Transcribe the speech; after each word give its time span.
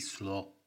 číslo 0.00 0.59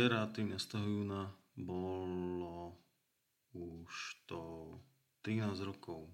Včera, 0.00 0.24
13. 0.32 0.80
júna, 0.80 1.28
bolo 1.60 2.72
už 3.52 3.92
to 4.24 4.40
13 5.20 5.60
rokov, 5.60 6.08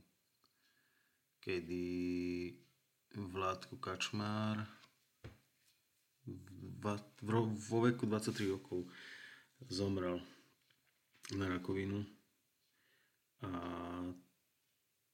kedy 1.38 1.86
Vládko 3.14 3.78
Kačmár 3.78 4.66
vo 7.62 7.78
veku 7.86 8.10
23 8.10 8.58
rokov 8.58 8.90
zomrel 9.70 10.18
na 11.38 11.46
rakovinu. 11.46 12.02
A 13.46 13.50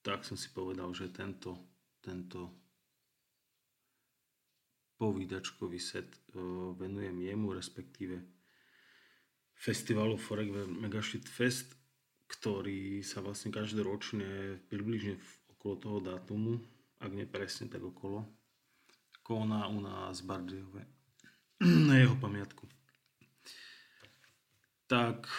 tak 0.01 0.25
som 0.25 0.41
si 0.41 0.48
povedal, 0.48 0.89
že 0.97 1.12
tento, 1.12 1.61
tento 2.01 2.48
povídačkový 4.97 5.77
set 5.77 6.09
venujem 6.81 7.20
jemu, 7.20 7.53
respektíve 7.53 8.41
festivalu 9.62 10.18
Forek 10.18 10.50
Megashit 10.66 11.30
Fest, 11.30 11.78
ktorý 12.27 12.98
sa 13.06 13.22
vlastne 13.22 13.55
každoročne 13.55 14.58
približne 14.66 15.22
okolo 15.55 15.74
toho 15.78 15.98
dátumu, 16.02 16.58
ak 16.98 17.14
nie 17.14 17.30
presne 17.30 17.70
tak 17.70 17.86
okolo, 17.86 18.27
koná 19.22 19.70
u 19.70 19.78
nás 19.78 20.18
v 20.18 20.27
Bardejove 20.27 20.83
na 21.88 21.94
jeho 21.94 22.18
pamiatku. 22.18 22.67
Tak 24.90 25.30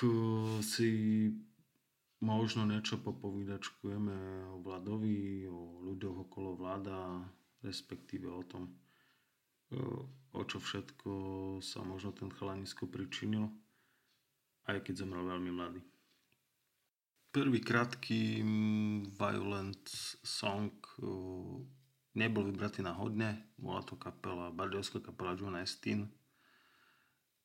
si 0.63 0.89
možno 2.23 2.63
niečo 2.63 3.03
popovídačkujeme 3.03 4.47
o 4.56 4.63
Vladovi, 4.63 5.45
o 5.51 5.83
ľuďoch 5.83 6.31
okolo 6.31 6.56
vláda, 6.56 7.28
respektíve 7.59 8.31
o 8.31 8.41
tom, 8.47 8.72
o 10.31 10.41
čo 10.47 10.57
všetko 10.63 11.12
sa 11.59 11.83
možno 11.83 12.16
ten 12.16 12.31
chalanisko 12.31 12.88
pričinil, 12.88 13.51
aj 14.68 14.84
keď 14.84 15.03
zomrel 15.03 15.28
veľmi 15.28 15.51
mladý. 15.51 15.81
Prvý 17.34 17.59
krátky 17.66 18.46
violent 19.09 19.90
song 20.22 20.69
nebol 22.13 22.46
vybratý 22.46 22.85
náhodne, 22.85 23.50
bola 23.57 23.81
to 23.81 23.97
kapela, 23.97 24.53
bardiovská 24.53 25.01
kapela 25.01 25.34
John 25.34 25.57
Estin, 25.57 26.13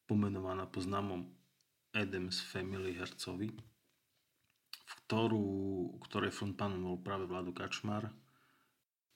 pomenovaná 0.04 0.68
po 0.68 0.84
známom 0.84 1.24
Adams 1.96 2.44
Family 2.44 3.00
hercovi, 3.00 3.48
v 4.88 4.92
ktorú, 5.04 5.44
ktorej 6.04 6.36
frontpanom 6.36 6.84
bol 6.84 6.98
práve 7.00 7.24
Vlado 7.24 7.56
Kačmar. 7.56 8.12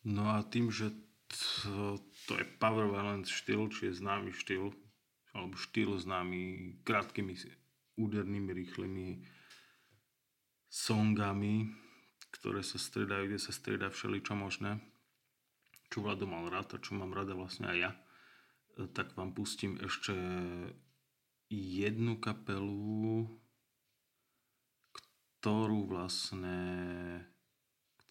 No 0.08 0.32
a 0.32 0.40
tým, 0.40 0.72
že 0.72 0.88
to, 1.28 2.00
to 2.28 2.32
je 2.40 2.44
Power 2.56 2.88
Violence 2.88 3.28
štýl, 3.28 3.68
či 3.68 3.92
je 3.92 4.00
známy 4.00 4.32
štýl, 4.32 4.72
alebo 5.36 5.56
štýl 5.56 5.96
známy 6.00 6.76
krátkými 6.84 7.36
údernými, 7.98 8.50
rýchlymi 8.52 9.08
songami, 10.72 11.68
ktoré 12.32 12.64
sa 12.64 12.80
striedajú, 12.80 13.28
kde 13.28 13.40
sa 13.40 13.52
strieda 13.52 13.92
všeličo 13.92 14.32
možné, 14.32 14.80
čo 15.92 16.00
Vlado 16.00 16.24
mal 16.24 16.48
rád 16.48 16.76
a 16.76 16.82
čo 16.82 16.96
mám 16.96 17.12
rada 17.12 17.36
vlastne 17.36 17.68
aj 17.68 17.78
ja, 17.78 17.92
tak 18.96 19.12
vám 19.12 19.36
pustím 19.36 19.76
ešte 19.84 20.16
jednu 21.52 22.16
kapelu, 22.16 23.28
ktorú 25.42 25.92
vlastne 25.92 26.56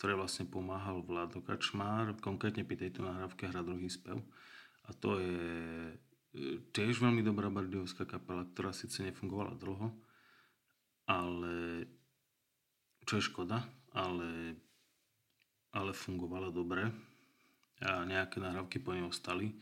ktoré 0.02 0.18
vlastne 0.18 0.50
pomáhal 0.50 1.06
Vlado 1.06 1.46
Kačmár, 1.46 2.18
konkrétne 2.26 2.66
pri 2.66 2.74
tejto 2.74 3.06
nahrávke 3.06 3.46
hra 3.46 3.62
druhý 3.62 3.86
spev. 3.86 4.18
A 4.90 4.98
to 4.98 5.22
je 5.22 5.94
e, 5.94 5.98
tiež 6.72 7.04
veľmi 7.04 7.22
dobrá 7.24 7.52
bardiovská 7.52 8.08
kapela, 8.08 8.48
ktorá 8.48 8.72
síce 8.72 9.04
nefungovala 9.04 9.60
dlho, 9.60 9.92
ale 11.08 11.86
čo 13.04 13.20
je 13.20 13.28
škoda, 13.28 13.68
ale, 13.92 14.56
ale 15.76 15.92
fungovala 15.92 16.54
dobre 16.54 16.88
a 17.82 18.06
nejaké 18.06 18.40
nahrávky 18.40 18.80
po 18.80 18.96
nej 18.96 19.04
ostali. 19.04 19.58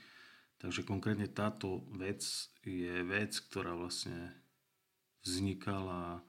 Takže 0.59 0.83
konkrétne 0.83 1.31
táto 1.31 1.87
vec 1.95 2.21
je 2.67 2.99
vec, 3.07 3.31
ktorá 3.47 3.73
vlastne 3.79 4.35
vznikala 5.23 6.19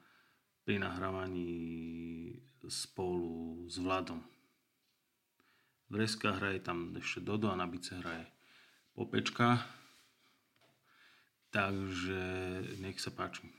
pri 0.63 0.79
nahrávaní 0.79 2.39
spolu 2.71 3.67
s 3.67 3.75
Vladom. 3.75 4.23
Vreska 5.91 6.31
hraje 6.39 6.63
tam 6.63 6.95
ešte 6.95 7.19
Dodo 7.19 7.51
a 7.51 7.59
na 7.59 7.67
bice 7.67 7.99
hraje 7.99 8.23
Popečka. 8.95 9.80
Nech 12.79 12.97
sa 12.99 13.11
páči. 13.11 13.51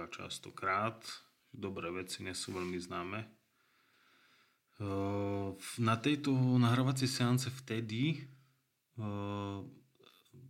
Už 0.00 0.08
takto 0.08 0.08
býva 0.08 0.08
častokrát. 0.08 0.98
Dobré 1.52 1.90
veci 1.90 2.22
nie 2.22 2.32
sú 2.32 2.54
veľmi 2.54 2.78
známe. 2.78 3.20
Na 5.76 5.96
tejto 6.00 6.32
nahrávacej 6.32 7.08
seance 7.10 7.50
vtedy 7.50 8.24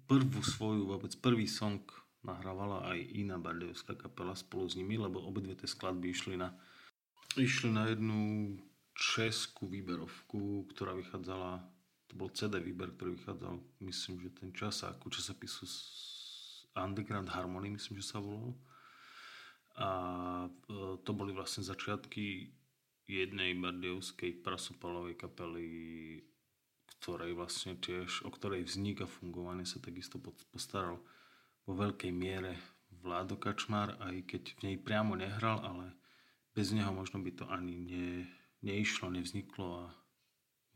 prvú 0.07 0.41
svoju, 0.43 0.87
vôbec 0.87 1.11
prvý 1.19 1.51
song 1.51 1.83
nahrávala 2.23 2.85
aj 2.95 2.99
iná 3.17 3.41
bardejovská 3.41 3.97
kapela 3.97 4.37
spolu 4.37 4.69
s 4.69 4.77
nimi, 4.77 5.01
lebo 5.01 5.25
obidve 5.25 5.57
tie 5.57 5.67
skladby 5.67 6.13
išli 6.13 6.37
na, 6.37 6.53
išli 7.41 7.73
na 7.73 7.89
jednu 7.89 8.55
českú 8.93 9.67
výberovku, 9.67 10.69
ktorá 10.69 10.93
vychádzala 10.95 11.65
to 12.11 12.19
bol 12.19 12.27
CD 12.35 12.59
výber, 12.59 12.91
ktorý 12.91 13.15
vychádzal, 13.15 13.55
myslím, 13.87 14.19
že 14.19 14.35
ten 14.35 14.51
čas 14.51 14.83
ako 14.83 15.15
časopisu 15.15 15.63
Underground 16.75 17.31
Harmony, 17.31 17.79
myslím, 17.79 18.03
že 18.03 18.11
sa 18.11 18.19
volal. 18.19 18.59
A 19.81 19.91
e, 20.47 21.01
to 21.01 21.11
boli 21.17 21.33
vlastne 21.33 21.65
začiatky 21.65 22.53
jednej 23.11 23.57
bardiovskej 23.59 24.45
prasopalovej 24.45 25.19
kapely, 25.19 25.67
ktorej 27.01 27.33
vlastne 27.35 27.75
tiež, 27.81 28.29
o 28.29 28.31
ktorej 28.31 28.69
vznik 28.69 29.03
a 29.03 29.09
fungovanie 29.09 29.65
sa 29.65 29.81
takisto 29.83 30.21
postaral 30.53 31.01
vo 31.65 31.73
veľkej 31.75 32.13
miere 32.13 32.61
Vládo 33.01 33.41
Kačmár, 33.41 33.97
aj 34.05 34.29
keď 34.29 34.43
v 34.55 34.61
nej 34.61 34.77
priamo 34.77 35.17
nehral, 35.17 35.65
ale 35.65 35.97
bez 36.53 36.77
neho 36.77 36.93
možno 36.93 37.25
by 37.25 37.33
to 37.33 37.49
ani 37.49 37.81
ne, 37.81 38.29
neišlo, 38.61 39.09
nevzniklo 39.09 39.67
a 39.81 39.85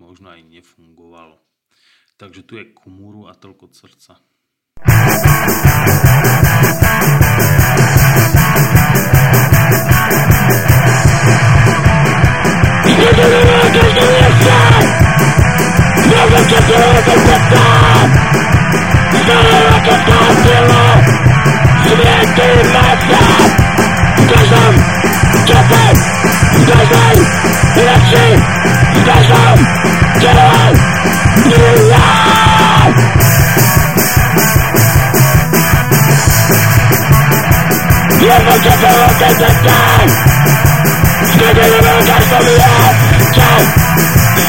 možno 0.01 0.33
aj 0.33 0.41
nefungovalo. 0.49 1.37
Takže 2.17 2.47
tu 2.47 2.57
je 2.57 2.73
kumúru 2.73 3.29
a 3.29 3.37
toľko 3.37 3.69
od 3.69 3.75
srdca. 3.77 4.13
Světy 16.45 16.73
masa 22.73 23.21
V 24.17 24.27
každém 24.35 24.75
čase 25.45 25.83
V 26.53 26.67
každém 26.67 27.17
reči 27.77 28.27
V 28.93 29.05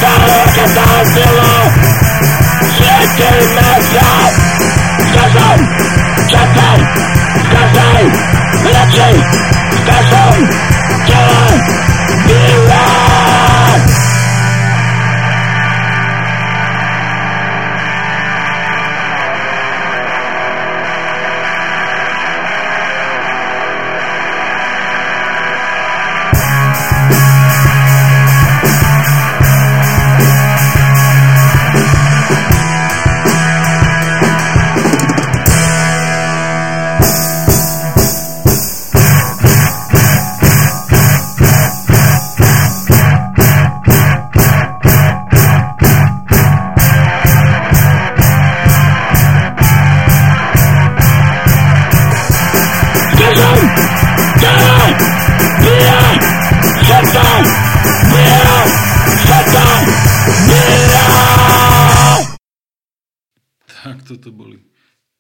Dollar 0.01 0.45
to 0.55 0.63
dollar 0.75 1.05
zero. 1.13 1.51
Chicken 2.75 3.37
mascot. 3.55 4.55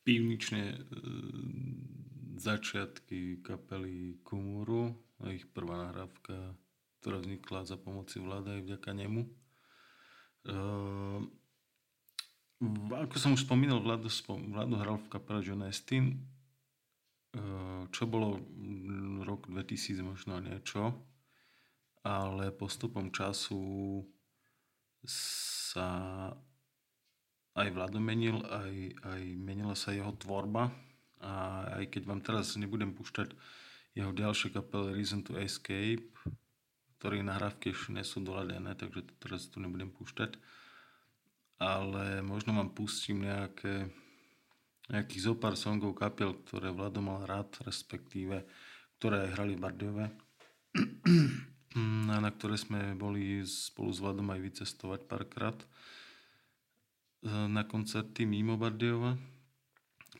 Pivničné 0.05 0.63
e, 0.71 0.79
začiatky 2.37 3.41
kapely 3.41 4.21
Kumuru 4.21 4.93
a 5.25 5.33
ich 5.33 5.49
prvá 5.49 5.89
nahrávka, 5.89 6.53
ktorá 7.01 7.17
vznikla 7.19 7.65
za 7.65 7.75
pomoci 7.81 8.21
vláda 8.21 8.55
aj 8.55 8.61
vďaka 8.69 8.91
nemu. 8.93 9.21
E, 9.25 9.29
ako 12.93 13.15
som 13.17 13.33
už 13.33 13.43
spomínal, 13.43 13.81
Vlado, 13.81 14.07
Vlado 14.29 14.75
hral 14.77 15.01
v 15.01 15.11
kapele 15.11 15.41
John 15.43 15.65
Astin, 15.65 16.21
Eh, 17.35 17.83
čo 17.91 18.07
bolo 18.07 18.39
rok 19.27 19.51
2000 19.51 19.99
možno 20.07 20.39
niečo, 20.39 20.95
ale 22.07 22.55
postupom 22.55 23.11
času 23.11 23.99
sa 25.03 26.31
aj 27.55 27.67
Vlado 27.71 28.03
menil, 28.03 28.43
aj, 28.43 28.75
aj 29.15 29.21
menila 29.39 29.75
sa 29.79 29.95
jeho 29.95 30.11
tvorba. 30.19 30.71
A 31.23 31.63
aj 31.81 31.95
keď 31.95 32.03
vám 32.05 32.21
teraz 32.21 32.53
nebudem 32.59 32.91
púšťať 32.91 33.31
jeho 33.95 34.11
ďalšie 34.11 34.51
kapely 34.51 34.91
Reason 34.91 35.23
to 35.23 35.39
Escape, 35.39 36.03
ktoré 36.99 37.23
nahrávky 37.23 37.71
ešte 37.71 37.95
nie 37.95 38.03
sú 38.03 38.19
doladené, 38.19 38.75
takže 38.75 39.07
to 39.07 39.13
teraz 39.23 39.47
tu 39.47 39.63
nebudem 39.63 39.87
púšťať, 39.87 40.35
ale 41.63 42.19
možno 42.19 42.59
vám 42.59 42.75
pustím 42.75 43.23
nejaké 43.23 43.87
nejakých 44.85 45.21
zo 45.25 45.33
pár 45.33 45.57
songov 45.57 45.97
kapiel, 45.97 46.37
ktoré 46.45 46.69
Vlado 46.69 47.01
mal 47.01 47.25
rád, 47.25 47.57
respektíve 47.65 48.45
ktoré 49.01 49.33
hrali 49.33 49.57
v 49.57 49.63
Bardiove. 49.63 50.05
Na 52.05 52.31
ktoré 52.31 52.55
sme 52.55 52.93
boli 52.93 53.41
spolu 53.43 53.89
s 53.91 53.99
Vladom 53.99 54.29
aj 54.31 54.39
vycestovať 54.45 55.01
párkrát 55.09 55.57
na 57.25 57.65
koncerty 57.65 58.29
mimo 58.29 58.53
Bardiova 58.53 59.17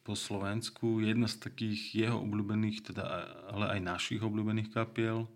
po 0.02 0.18
Slovensku. 0.18 1.06
Jedna 1.06 1.30
z 1.30 1.38
takých 1.38 1.82
jeho 1.94 2.18
obľúbených, 2.18 2.92
teda, 2.92 3.06
ale 3.54 3.78
aj 3.78 3.80
našich 3.86 4.22
obľúbených 4.26 4.74
kapiel 4.74 5.30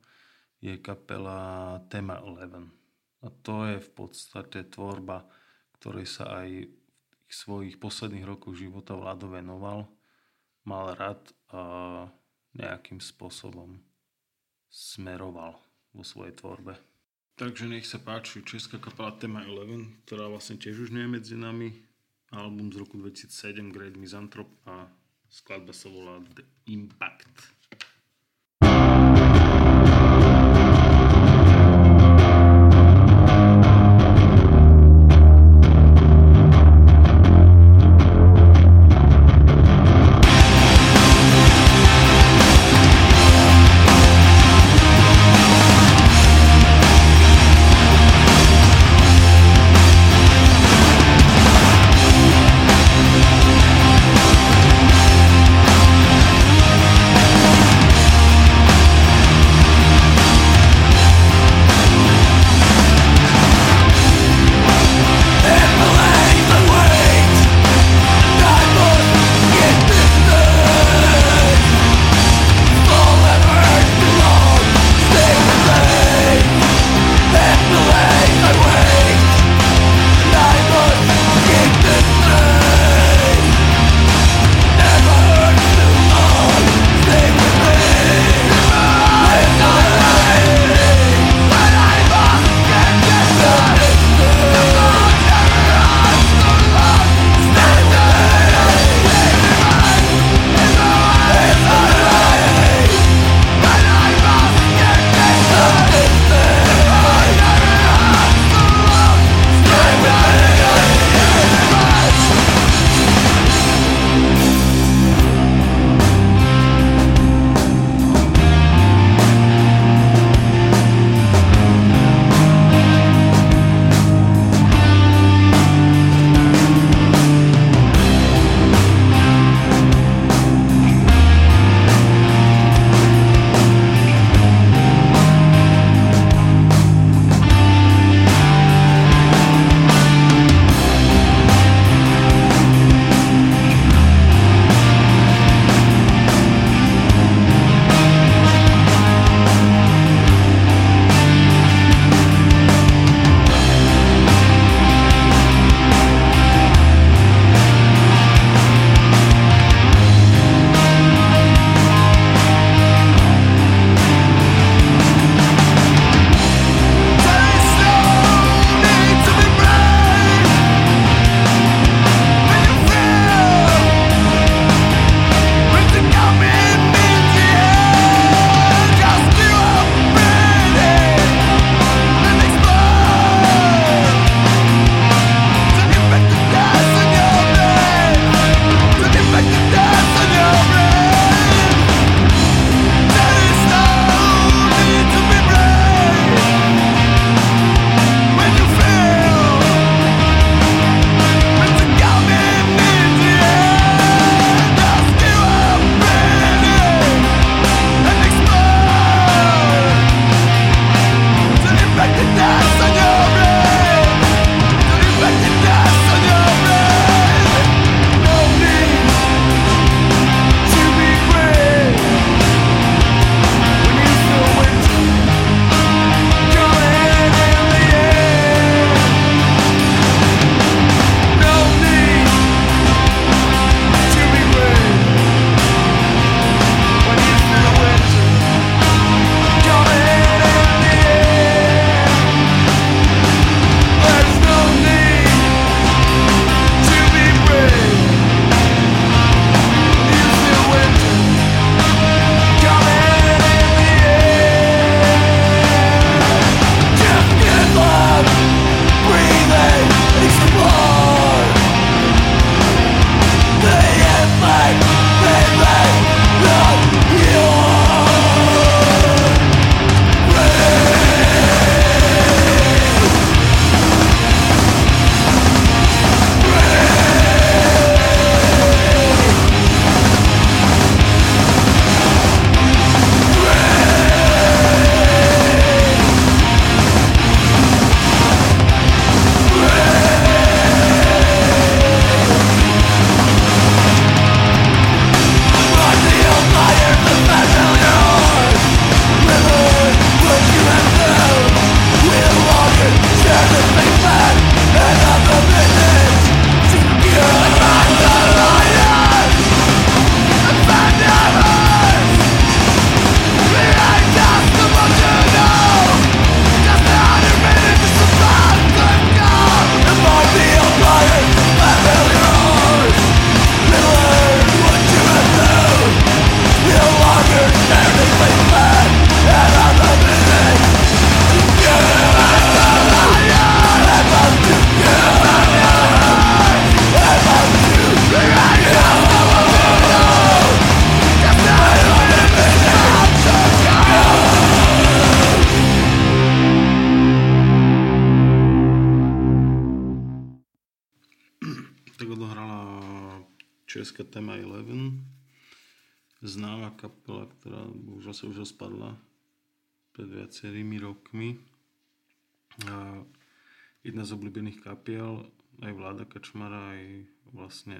je 0.65 0.73
kapela 0.81 1.77
Tema 1.93 2.17
11. 2.25 2.73
A 3.21 3.27
to 3.45 3.69
je 3.69 3.77
v 3.77 3.89
podstate 3.93 4.65
tvorba, 4.65 5.29
ktorej 5.77 6.09
sa 6.09 6.41
aj 6.41 6.73
svojich 7.29 7.77
posledných 7.77 8.25
rokov 8.25 8.57
života 8.57 8.97
Vlado 8.97 9.29
venoval, 9.29 9.85
mal 10.65 10.97
rád 10.97 11.21
a 11.53 11.61
nejakým 12.57 12.97
spôsobom 12.97 13.77
smeroval 14.73 15.53
vo 15.93 16.01
svojej 16.01 16.33
tvorbe. 16.33 16.88
Takže 17.39 17.72
nech 17.72 17.88
sa 17.88 18.03
páči 18.03 18.43
česká 18.43 18.84
kapela 18.84 19.15
Tema 19.15 19.39
11, 19.39 20.03
ktorá 20.03 20.27
vlastne 20.27 20.60
tiež 20.60 20.84
už 20.84 20.89
nie 20.91 21.08
je 21.08 21.15
medzi 21.15 21.36
nami. 21.39 21.72
Album 22.36 22.67
z 22.67 22.84
roku 22.84 23.00
2007 23.00 23.72
Great 23.72 23.96
Misanthrope 23.96 24.51
a 24.67 24.91
skladba 25.31 25.72
sa 25.72 25.88
volá 25.88 26.19
The 26.36 26.43
Impact. 26.67 27.59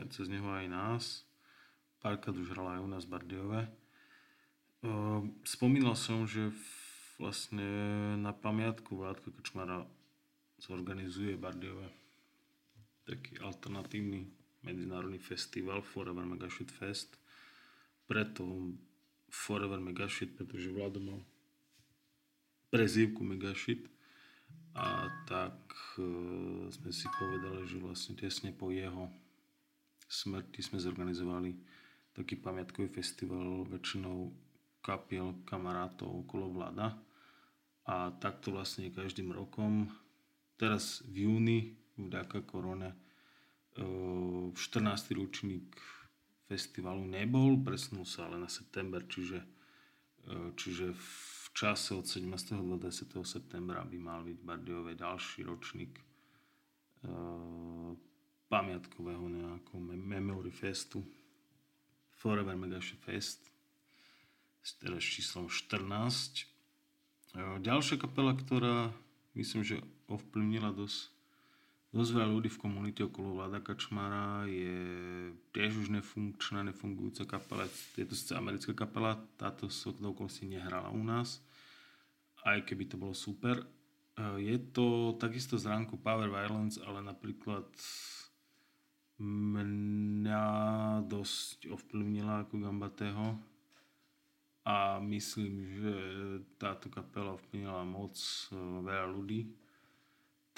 Cez 0.10 0.28
neho 0.28 0.50
aj 0.50 0.66
nás. 0.70 1.04
Párkrát 2.00 2.36
už 2.36 2.52
hrala 2.56 2.80
aj 2.80 2.82
u 2.84 2.90
nás 2.90 3.04
v 3.06 3.14
Bardiove. 3.14 3.62
Spomínal 5.44 6.00
som, 6.00 6.24
že 6.24 6.56
vlastne 7.20 7.68
na 8.16 8.32
pamiatku 8.32 8.96
Vládka 8.96 9.36
Kačmara 9.36 9.84
zorganizuje 10.64 11.36
Bardiove 11.36 11.92
taký 13.04 13.42
alternatívny 13.42 14.30
medzinárodný 14.62 15.18
festival 15.18 15.82
Forever 15.82 16.24
Megashit 16.24 16.70
Fest. 16.70 17.18
Preto 18.06 18.46
Forever 19.30 19.82
Megashit, 19.82 20.38
pretože 20.38 20.70
Vlado 20.70 21.02
mal 21.02 21.20
prezývku 22.70 23.26
Megashit 23.26 23.90
a 24.78 25.10
tak 25.26 25.58
e, 25.98 26.06
sme 26.70 26.90
si 26.94 27.10
povedali, 27.18 27.66
že 27.66 27.82
vlastne 27.82 28.14
tesne 28.14 28.54
po 28.54 28.70
jeho 28.70 29.10
smrti 30.10 30.66
sme 30.66 30.82
zorganizovali 30.82 31.54
taký 32.18 32.42
pamiatkový 32.42 32.90
festival 32.90 33.70
väčšinou 33.70 34.34
kapiel 34.82 35.46
kamarátov 35.46 36.26
okolo 36.26 36.50
vláda 36.50 36.98
a 37.86 38.10
takto 38.18 38.52
vlastne 38.52 38.90
každým 38.90 39.30
rokom 39.30 39.88
teraz 40.58 41.06
v 41.06 41.30
júni 41.30 41.60
vďaka 41.96 42.42
korone 42.44 42.98
14. 43.80 44.58
ročník 45.16 45.78
festivalu 46.50 47.06
nebol, 47.06 47.62
presnul 47.62 48.04
sa 48.04 48.28
ale 48.28 48.42
na 48.42 48.50
september, 48.50 49.06
čiže, 49.06 49.40
čiže 50.58 50.92
v 50.92 51.46
čase 51.54 51.96
od 51.96 52.04
17. 52.04 52.60
do 52.60 52.76
20. 52.76 53.14
septembra 53.24 53.86
by 53.86 53.98
mal 54.02 54.26
byť 54.26 54.38
Bardiové 54.42 54.98
ďalší 54.98 55.46
ročník 55.46 56.02
pamiatkového 58.50 59.30
nejakého 59.30 59.80
Memory 59.94 60.50
Festu 60.50 61.06
Forever 62.18 62.58
Megashi 62.58 62.98
Fest 63.00 63.46
s 64.60 64.76
číslom 65.00 65.48
14. 65.48 66.50
Ďalšia 67.62 67.96
kapela, 68.02 68.36
ktorá 68.36 68.92
myslím, 69.38 69.62
že 69.64 69.78
ovplyvnila 70.10 70.74
dosť 70.74 71.16
Dosť 71.90 72.22
veľa 72.22 72.30
ľudí 72.30 72.54
v 72.54 72.62
komunite 72.62 73.02
okolo 73.02 73.34
Vlada 73.34 73.66
Kačmara 73.66 74.46
je 74.46 74.78
tiež 75.58 75.74
už 75.74 75.90
nefunkčná, 75.90 76.62
nefungujúca 76.62 77.26
kapela. 77.26 77.66
Je 77.98 78.06
to 78.06 78.14
sice 78.14 78.38
americká 78.38 78.78
kapela, 78.78 79.18
táto 79.42 79.74
sa 79.74 79.90
si 80.30 80.46
nehrala 80.46 80.94
u 80.94 81.02
nás, 81.02 81.42
aj 82.46 82.62
keby 82.70 82.94
to 82.94 82.94
bolo 82.94 83.18
super. 83.18 83.58
E, 83.58 83.66
je 84.38 84.58
to 84.70 85.18
takisto 85.18 85.58
z 85.58 85.66
ránku 85.66 85.98
Power 85.98 86.30
Violence, 86.30 86.78
ale 86.78 87.02
napríklad 87.02 87.66
mňa 89.20 90.46
dosť 91.08 91.70
ovplyvnila 91.72 92.48
ako 92.48 92.56
Gambatého 92.60 93.26
a 94.64 95.00
myslím, 95.04 95.54
že 95.80 95.96
táto 96.60 96.88
kapela 96.88 97.36
ovplyvnila 97.36 97.84
moc 97.84 98.16
e, 98.16 98.56
veľa 98.84 99.08
ľudí 99.12 99.42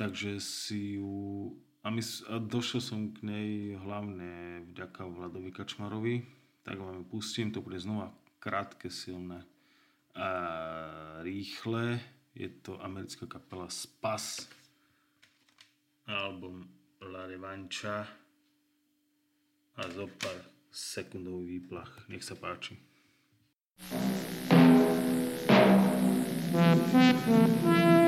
Takže 0.02 0.42
si 0.42 0.98
ju... 0.98 1.54
A, 1.86 1.94
mys- 1.94 2.26
a 2.26 2.42
došiel 2.42 2.82
som 2.82 3.14
k 3.14 3.22
nej 3.22 3.78
hlavne 3.78 4.66
vďaka 4.74 5.06
Vladovi 5.06 5.54
Kačmarovi. 5.54 6.26
Tak 6.66 6.82
vám 6.82 7.06
pustím, 7.06 7.54
to 7.54 7.62
bude 7.62 7.78
znova 7.78 8.10
krátke, 8.42 8.90
silné 8.90 9.46
a 10.18 10.30
rýchle. 11.22 12.02
Je 12.34 12.50
to 12.50 12.82
americká 12.82 13.30
kapela 13.30 13.70
Spas. 13.70 14.50
Album 16.10 16.66
La 17.02 17.30
Revancha 17.30 18.21
a 19.76 19.84
zo 19.92 20.08
pár 20.20 20.38
sekundový 20.72 21.60
výplach. 21.60 22.08
Nech 22.08 22.24
sa 22.24 22.36
páči. 22.36 22.80
thank 26.92 27.66
you 27.66 28.01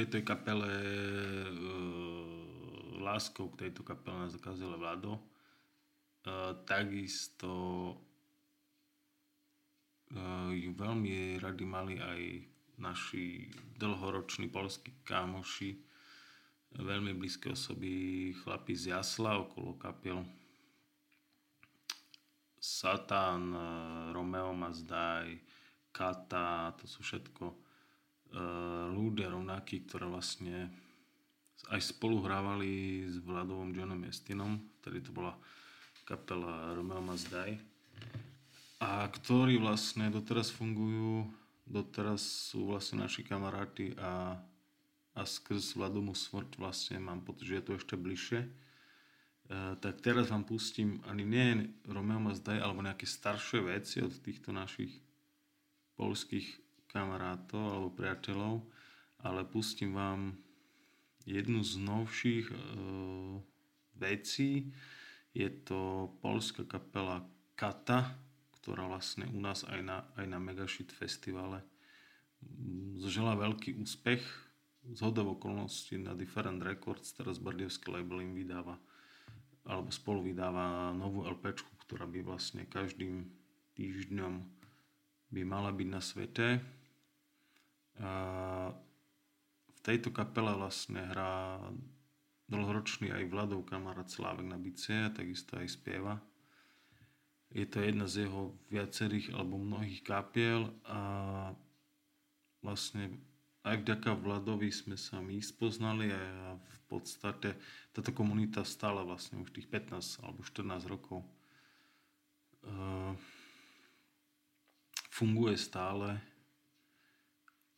tejto 0.00 0.24
kapele, 0.24 0.72
uh, 1.52 2.96
láskou 3.04 3.52
k 3.52 3.68
tejto 3.68 3.84
kapele 3.84 4.24
nás 4.24 4.32
dokázal 4.32 4.80
Vlado. 4.80 5.20
Uh, 6.24 6.56
takisto 6.64 7.52
uh, 10.16 10.48
ju 10.56 10.72
veľmi 10.72 11.36
radi 11.36 11.64
mali 11.68 12.00
aj 12.00 12.20
naši 12.80 13.52
dlhoroční 13.76 14.48
polskí 14.48 14.88
kámoši, 15.04 15.76
veľmi 16.80 17.12
blízke 17.12 17.52
osoby, 17.52 18.32
chlapi 18.40 18.72
z 18.72 18.96
Jasla 18.96 19.36
okolo 19.36 19.76
kapiel 19.76 20.24
Satan, 22.56 23.52
Romeo 24.16 24.56
Mazdaj, 24.56 25.36
Kata, 25.92 26.72
to 26.80 26.88
sú 26.88 27.04
všetko 27.04 27.52
Eh, 27.52 27.69
ľudia 28.94 29.32
rovnakí, 29.32 29.86
ktoré 29.86 30.06
vlastne 30.06 30.70
aj 31.68 31.80
spolu 31.82 32.22
hrávali 32.24 33.04
s 33.06 33.20
Vladovom 33.20 33.74
Johnom 33.74 34.00
Estinom, 34.06 34.58
ktorý 34.80 34.98
to 35.04 35.10
bola 35.12 35.34
kapela 36.08 36.74
Romeo 36.74 37.04
Mazdaj 37.04 37.58
a 38.80 39.04
ktorí 39.06 39.60
vlastne 39.60 40.08
doteraz 40.08 40.48
fungujú, 40.48 41.28
doteraz 41.68 42.50
sú 42.50 42.72
vlastne 42.72 43.04
naši 43.04 43.20
kamaráti 43.22 43.92
a, 44.00 44.40
a 45.14 45.20
skrz 45.22 45.76
Vladomu 45.76 46.16
smrť 46.16 46.56
vlastne 46.56 46.96
mám 46.96 47.20
pocit, 47.20 47.46
že 47.46 47.56
je 47.60 47.64
to 47.68 47.72
ešte 47.76 47.94
bližšie. 48.00 48.40
E, 48.40 48.48
tak 49.78 50.00
teraz 50.00 50.32
vám 50.32 50.48
pustím 50.48 51.04
ani 51.04 51.28
nie 51.28 51.68
Romeo 51.84 52.18
Mazdaj 52.18 52.56
alebo 52.56 52.80
nejaké 52.80 53.04
staršie 53.04 53.60
veci 53.68 54.00
od 54.00 54.16
týchto 54.24 54.50
našich 54.50 54.96
polských 56.00 56.69
kamarátov 56.90 57.62
alebo 57.62 57.88
priateľov, 57.94 58.54
ale 59.22 59.46
pustím 59.46 59.94
vám 59.94 60.34
jednu 61.24 61.62
z 61.62 61.78
novších 61.80 62.46
e, 62.50 62.56
vecí. 64.00 64.70
Je 65.30 65.48
to 65.62 66.10
polská 66.18 66.66
kapela 66.66 67.22
Kata, 67.54 68.16
ktorá 68.60 68.88
vlastne 68.88 69.28
u 69.30 69.38
nás 69.38 69.62
aj 69.68 69.80
na, 69.84 69.98
aj 70.16 70.26
na 70.26 70.38
Megashit 70.40 70.90
festivale 70.90 71.62
zažila 72.96 73.36
veľký 73.36 73.76
úspech. 73.80 74.22
Z 74.80 75.04
hodov 75.04 75.36
okolností 75.36 76.00
na 76.00 76.16
Different 76.16 76.64
Records, 76.64 77.12
teraz 77.12 77.36
Bardievský 77.36 77.92
label 77.92 78.24
im 78.24 78.32
vydáva 78.32 78.80
alebo 79.68 79.92
spolu 79.92 80.24
vydáva 80.24 80.96
novú 80.96 81.28
LP, 81.28 81.52
ktorá 81.84 82.08
by 82.08 82.24
vlastne 82.24 82.64
každým 82.64 83.28
týždňom 83.76 84.40
by 85.30 85.42
mala 85.44 85.68
byť 85.68 85.88
na 85.92 86.00
svete 86.00 86.64
v 89.70 89.80
tejto 89.82 90.14
kapele 90.14 90.52
vlastne 90.54 91.02
hrá 91.10 91.58
dlhoročný 92.50 93.14
aj 93.14 93.30
Vladov 93.30 93.66
kamarát 93.66 94.10
Slávek 94.10 94.46
na 94.46 94.58
bicie 94.58 95.10
takisto 95.14 95.56
aj 95.56 95.70
spieva. 95.70 96.18
Je 97.50 97.66
to 97.66 97.82
jedna 97.82 98.06
z 98.06 98.26
jeho 98.26 98.54
viacerých 98.70 99.34
alebo 99.34 99.58
mnohých 99.58 100.06
kapiel 100.06 100.70
a 100.86 101.00
vlastne 102.62 103.10
aj 103.66 103.82
vďaka 103.84 104.16
Vladovi 104.16 104.70
sme 104.72 104.96
sa 104.96 105.20
my 105.20 105.36
spoznali 105.42 106.08
a 106.14 106.56
v 106.56 106.80
podstate 106.88 107.58
táto 107.92 108.10
komunita 108.14 108.64
stála 108.64 109.04
vlastne 109.04 109.42
už 109.42 109.52
tých 109.52 109.68
15 109.68 110.24
alebo 110.24 110.40
14 110.40 110.86
rokov. 110.88 111.20
Uh, 112.60 113.12
funguje 115.12 115.56
stále, 115.60 116.16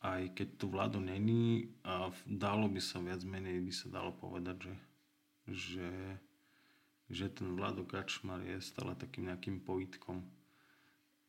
aj 0.03 0.35
keď 0.35 0.47
tu 0.59 0.65
Vlado 0.67 0.99
není 0.99 1.71
a 1.87 2.11
dalo 2.27 2.67
by 2.67 2.83
sa 2.83 2.99
viac 2.99 3.23
menej, 3.23 3.63
by 3.63 3.71
sa 3.71 3.87
dalo 3.87 4.11
povedať, 4.11 4.67
že, 4.67 4.75
že, 5.47 5.91
že 7.07 7.25
ten 7.31 7.55
Vlado 7.55 7.87
Kačmar 7.87 8.43
je 8.43 8.59
stále 8.59 8.99
takým 8.99 9.31
nejakým 9.31 9.63
pojitkom, 9.63 10.19
e, 10.19 10.27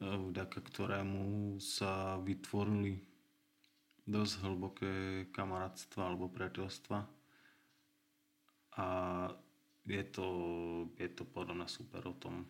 vďaka 0.03 0.59
ktorému 0.59 1.57
sa 1.63 2.19
vytvorili 2.19 2.99
dosť 4.11 4.35
hlboké 4.43 4.95
kamarátstva 5.31 6.11
alebo 6.11 6.27
priateľstva. 6.27 6.99
A 8.75 8.89
je 9.87 10.05
to, 10.11 10.27
je 10.99 11.09
to 11.15 11.23
podľa 11.23 11.63
mňa 11.63 11.69
super 11.71 12.03
o 12.11 12.15
tom, 12.19 12.43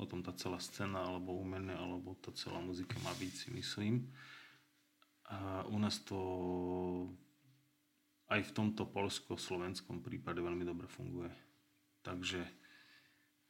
o 0.00 0.04
tom 0.08 0.24
tá 0.24 0.32
celá 0.32 0.56
scéna, 0.56 1.04
alebo 1.04 1.36
umené, 1.36 1.76
alebo 1.76 2.16
tá 2.24 2.32
celá 2.32 2.56
muzika 2.64 2.96
má 3.04 3.12
byť, 3.20 3.32
si 3.36 3.48
myslím. 3.52 4.08
U 5.72 5.76
nás 5.80 6.00
to 6.04 6.18
aj 8.32 8.40
v 8.48 8.54
tomto 8.56 8.88
polsko-slovenskom 8.88 10.00
prípade 10.00 10.40
veľmi 10.40 10.64
dobre 10.64 10.88
funguje. 10.88 11.28
Takže 12.00 12.40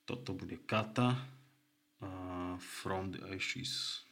toto 0.03 0.35
bude 0.35 0.59
Kata 0.67 1.15
uh, 1.15 2.55
From 2.59 3.15
the 3.15 3.23
Ashes. 3.31 4.03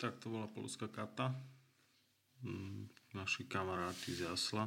Tak 0.00 0.16
to 0.16 0.32
bola 0.32 0.48
polská 0.48 0.88
kata. 0.88 1.36
Mm, 2.40 2.88
naši 3.12 3.44
kamaráti 3.44 4.16
z 4.16 4.32
Jasla 4.32 4.64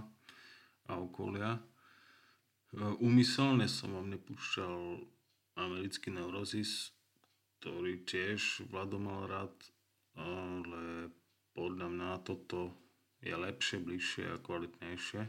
a 0.86 1.02
okolia. 1.02 1.58
Umyselne 3.02 3.66
som 3.66 3.98
vám 3.98 4.14
nepúšťal 4.14 5.02
americký 5.58 6.14
neurozis, 6.14 6.94
ktorý 7.58 8.06
tiež 8.06 8.70
Vlado 8.70 9.02
mal 9.02 9.26
rád, 9.26 9.58
ale 10.14 11.10
podľa 11.58 11.88
mňa 11.90 12.10
toto 12.22 12.78
je 13.18 13.34
lepšie, 13.34 13.82
bližšie 13.82 14.38
a 14.38 14.38
kvalitnejšie. 14.38 15.26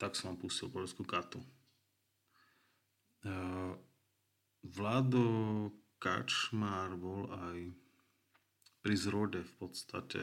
Tak 0.00 0.16
som 0.16 0.40
pustil 0.40 0.72
polskú 0.72 1.04
katu. 1.04 1.44
Vlado 4.64 5.28
Kačmár 6.00 6.96
bol 6.96 7.28
aj 7.28 7.81
pri 8.82 8.94
zrode 8.98 9.40
v 9.46 9.52
podstate 9.62 10.20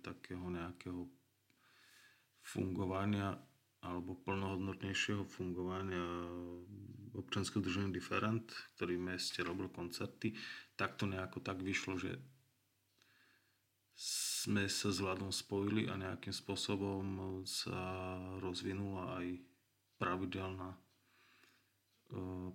takého 0.00 0.46
nejakého 0.46 1.10
fungovania 2.46 3.34
alebo 3.82 4.14
plnohodnotnejšieho 4.22 5.26
fungovania 5.26 6.02
občanského 7.18 7.62
drženia 7.62 7.90
Different, 7.90 8.46
ktorý 8.78 8.98
v 8.98 9.06
meste 9.14 9.42
robil 9.42 9.66
koncerty, 9.70 10.38
tak 10.78 10.94
to 10.94 11.10
nejako 11.10 11.42
tak 11.42 11.58
vyšlo, 11.58 11.98
že 11.98 12.14
sme 13.96 14.68
sa 14.68 14.92
s 14.92 15.00
Vladom 15.02 15.32
spojili 15.32 15.88
a 15.90 15.98
nejakým 15.98 16.34
spôsobom 16.34 17.42
sa 17.48 18.14
rozvinula 18.38 19.18
aj 19.22 19.26
pravidelná 19.98 20.76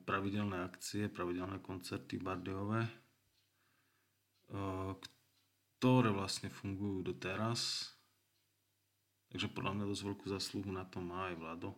pravidelné 0.08 0.64
akcie, 0.64 1.12
pravidelné 1.12 1.60
koncerty 1.60 2.16
Bardejové, 2.16 2.88
ktoré 5.82 6.14
vlastne 6.14 6.54
fungujú 6.54 7.10
doteraz. 7.10 7.90
Takže 9.34 9.50
podľa 9.50 9.82
mňa 9.82 9.90
dosť 9.90 10.04
veľkú 10.14 10.26
zasluhu 10.30 10.70
na 10.70 10.86
to 10.86 11.02
má 11.02 11.34
aj 11.34 11.42
Vlado. 11.42 11.74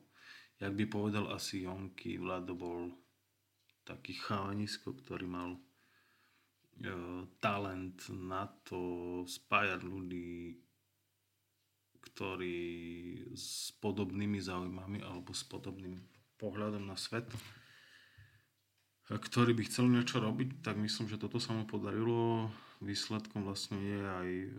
Jak 0.60 0.76
by 0.76 0.86
povedal 0.92 1.32
asi 1.32 1.64
Jonky, 1.64 2.20
Vlado 2.20 2.52
bol 2.52 2.92
taký 3.88 4.20
chalanisko, 4.20 4.92
ktorý 5.00 5.24
mal 5.24 5.56
e, 5.56 5.60
talent 7.40 8.04
na 8.12 8.52
to 8.68 9.24
spájať 9.24 9.88
ľudí, 9.88 10.60
ktorí 12.04 12.60
s 13.32 13.72
podobnými 13.80 14.44
záujmami 14.44 15.00
alebo 15.00 15.32
s 15.32 15.48
podobným 15.48 15.96
pohľadom 16.36 16.92
na 16.92 17.00
svet 17.00 17.32
ktorý 19.12 19.52
by 19.52 19.64
chcel 19.68 19.92
niečo 19.92 20.24
robiť, 20.24 20.64
tak 20.64 20.80
myslím, 20.80 21.12
že 21.12 21.20
toto 21.20 21.36
sa 21.36 21.52
mu 21.52 21.68
podarilo. 21.68 22.48
Výsledkom 22.84 23.48
vlastne 23.48 23.80
je 23.80 24.00
aj 24.04 24.30
e, 24.30 24.50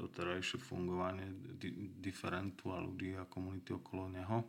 doterajšie 0.00 0.56
fungovanie 0.56 1.28
diferentu 2.00 2.72
a 2.72 2.80
ľudí 2.80 3.12
a 3.14 3.28
komunity 3.28 3.76
okolo 3.76 4.08
neho. 4.08 4.40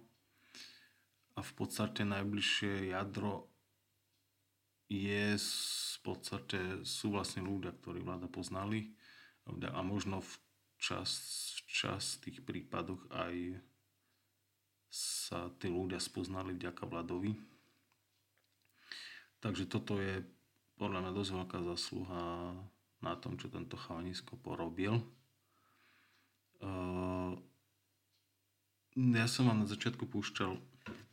A 1.36 1.40
v 1.44 1.52
podstate 1.56 2.08
najbližšie 2.08 2.96
jadro 2.96 3.52
je 4.90 5.36
v 5.38 6.00
podstate, 6.02 6.82
sú 6.88 7.14
vlastne 7.14 7.44
ľudia, 7.46 7.76
ktorí 7.76 8.02
vláda 8.02 8.26
poznali 8.26 8.96
a 9.46 9.82
možno 9.84 10.24
v 10.24 10.34
čas, 10.80 11.12
v 11.66 11.70
čas 11.70 12.18
tých 12.24 12.42
prípadoch 12.42 13.04
aj 13.14 13.62
sa 14.90 15.54
tí 15.62 15.70
ľudia 15.70 16.02
spoznali 16.02 16.58
vďaka 16.58 16.90
Vladovi 16.90 17.38
Takže 19.40 19.72
toto 19.72 19.96
je 20.00 20.20
podľa 20.80 21.04
mňa 21.04 21.12
dosť 21.12 21.32
veľká 21.36 21.60
zasluha 21.76 22.56
na 23.04 23.14
tom, 23.20 23.36
čo 23.36 23.52
tento 23.52 23.76
chalanisko 23.76 24.40
porobil. 24.40 25.04
Uh, 26.64 27.36
ja 28.96 29.28
som 29.28 29.48
vám 29.48 29.64
na 29.64 29.68
začiatku 29.68 30.08
púšťal 30.08 30.56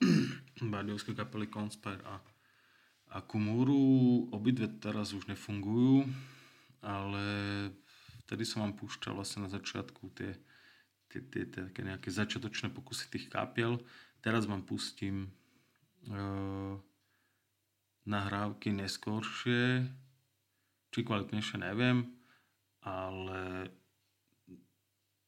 bardiovské 0.72 1.14
kapely 1.18 1.50
Conspire 1.50 2.02
a, 2.06 2.22
a 3.14 3.18
Kumuru. 3.26 4.26
Obidve 4.30 4.70
teraz 4.78 5.14
už 5.14 5.26
nefungujú, 5.30 6.06
ale 6.82 7.24
vtedy 8.26 8.46
som 8.46 8.66
vám 8.66 8.74
púšťal 8.78 9.18
vlastne 9.18 9.46
na 9.46 9.50
začiatku 9.50 10.02
tie, 10.14 10.34
tie, 11.10 11.20
tie, 11.26 11.42
tie 11.46 11.62
také 11.70 11.82
nejaké 11.82 12.10
začiatočné 12.10 12.70
pokusy 12.70 13.10
tých 13.10 13.26
kapiel. 13.30 13.82
Teraz 14.22 14.50
vám 14.50 14.66
pustím 14.66 15.30
uh, 16.10 16.74
nahrávky 18.06 18.70
neskôršie, 18.70 19.84
či 20.94 20.98
kvalitnejšie 21.02 21.60
neviem, 21.60 22.06
ale 22.86 23.68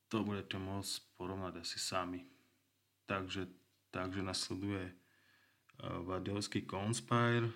to 0.08 0.24
budete 0.24 0.56
môcť 0.56 0.94
porovnať 1.18 1.60
asi 1.60 1.76
sami. 1.76 2.24
Takže, 3.04 3.50
takže 3.92 4.24
nasleduje 4.24 4.88
uh, 4.88 6.00
Vadiovský 6.06 6.64
Conspire. 6.64 7.50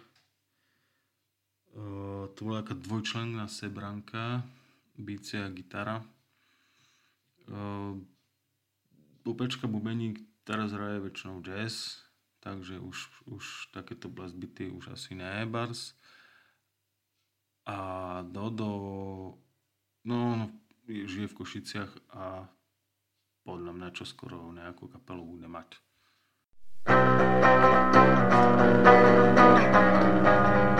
Uh, 1.72 2.28
to 2.36 2.44
bola 2.44 2.60
taká 2.60 2.76
dvojčlenná 2.76 3.48
sebranka, 3.48 4.44
bicie 4.98 5.40
a 5.40 5.48
gitara. 5.48 6.04
Uh, 7.48 7.96
Popečka 9.22 9.70
bubeník 9.70 10.18
teraz 10.42 10.74
hraje 10.74 10.98
väčšinou 10.98 11.46
jazz, 11.46 12.02
takže 12.42 12.82
už, 12.82 12.98
už 13.30 13.44
takéto 13.70 14.10
blast 14.10 14.34
bity 14.34 14.66
už 14.74 14.98
asi 14.98 15.14
nie 15.14 15.46
bars. 15.46 15.94
A 17.62 17.78
Dodo, 18.26 19.38
no, 20.02 20.18
no 20.34 20.50
žije 20.90 21.30
v 21.30 21.38
Košiciach 21.38 21.92
a 22.10 22.50
podľa 23.46 23.72
mňa 23.78 23.88
čo 23.94 24.02
skoro 24.02 24.50
nejakú 24.50 24.90
kapelu 24.90 25.22
bude 25.22 25.46
mať. 25.46 25.78
USA 30.22 30.71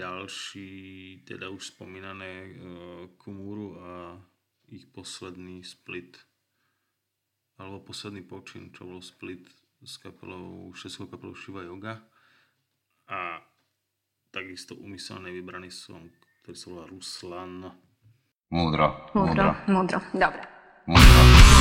ďalší, 0.00 0.72
teda 1.28 1.52
už 1.52 1.76
spomínané 1.76 2.32
uh, 2.48 3.04
Kumuru 3.20 3.76
a 3.76 4.16
ich 4.72 4.88
posledný 4.88 5.60
split 5.60 6.16
alebo 7.60 7.84
posledný 7.84 8.24
počin, 8.24 8.72
čo 8.72 8.88
bol 8.88 9.04
split 9.04 9.44
s 9.84 10.00
kapelou, 10.00 10.72
šestou 10.72 11.04
kapelou 11.04 11.36
Shiva 11.36 11.60
Yoga 11.68 12.00
a 13.04 13.44
takisto 14.32 14.72
umyselne 14.80 15.28
vybraný 15.28 15.68
song, 15.68 16.08
ktorý 16.40 16.56
sa 16.56 16.66
volá 16.72 16.84
Ruslan. 16.88 17.52
Múdro. 18.48 19.12
Múdro, 19.12 19.52
múdro, 19.68 19.98
dobre. 20.16 20.42
Múdro. 20.88 21.59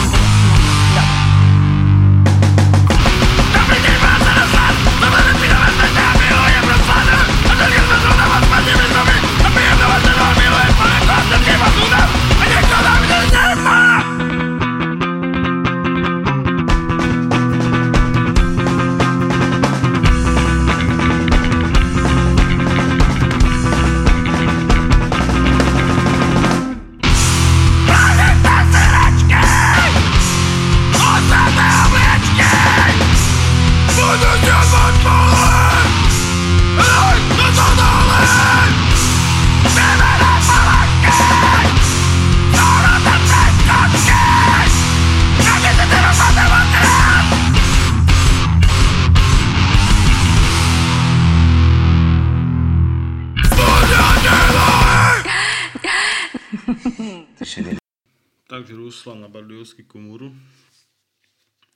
Takže 58.60 58.76
Ruslan 58.76 59.24
na 59.24 59.32
Bardiovský 59.32 59.88
komúru. 59.88 60.36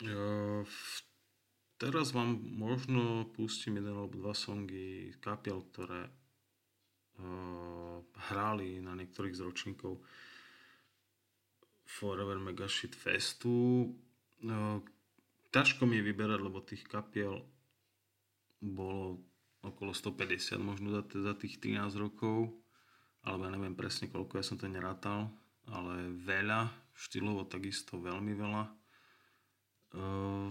Uh, 0.04 0.68
teraz 1.80 2.12
vám 2.12 2.36
možno 2.60 3.24
pustím 3.32 3.80
jeden 3.80 3.96
alebo 3.96 4.20
dva 4.20 4.36
songy 4.36 5.16
kapiel, 5.24 5.64
ktoré 5.64 6.12
uh, 6.12 8.04
hráli 8.28 8.84
na 8.84 9.00
niektorých 9.00 9.32
z 9.32 9.48
ročníkov 9.48 10.04
Forever 11.88 12.44
Mega 12.44 12.68
Festu. 12.68 13.88
Uh, 14.44 14.84
ťažko 15.56 15.88
mi 15.88 16.04
je 16.04 16.08
vyberať, 16.12 16.40
lebo 16.44 16.60
tých 16.68 16.84
kapiel 16.84 17.48
bolo 18.60 19.24
okolo 19.64 19.96
150 19.96 20.60
možno 20.60 20.92
za, 20.92 21.08
za 21.08 21.32
tých 21.32 21.64
13 21.64 21.96
rokov, 21.96 22.52
alebo 23.24 23.48
ja 23.48 23.56
neviem 23.56 23.72
presne 23.72 24.12
koľko, 24.12 24.36
ja 24.36 24.44
som 24.44 24.60
to 24.60 24.68
nerátal 24.68 25.32
ale 25.70 26.12
veľa, 26.12 26.72
štýlovo 26.96 27.48
takisto 27.48 28.00
veľmi 28.02 28.34
veľa. 28.36 28.64
Uh, 29.94 30.50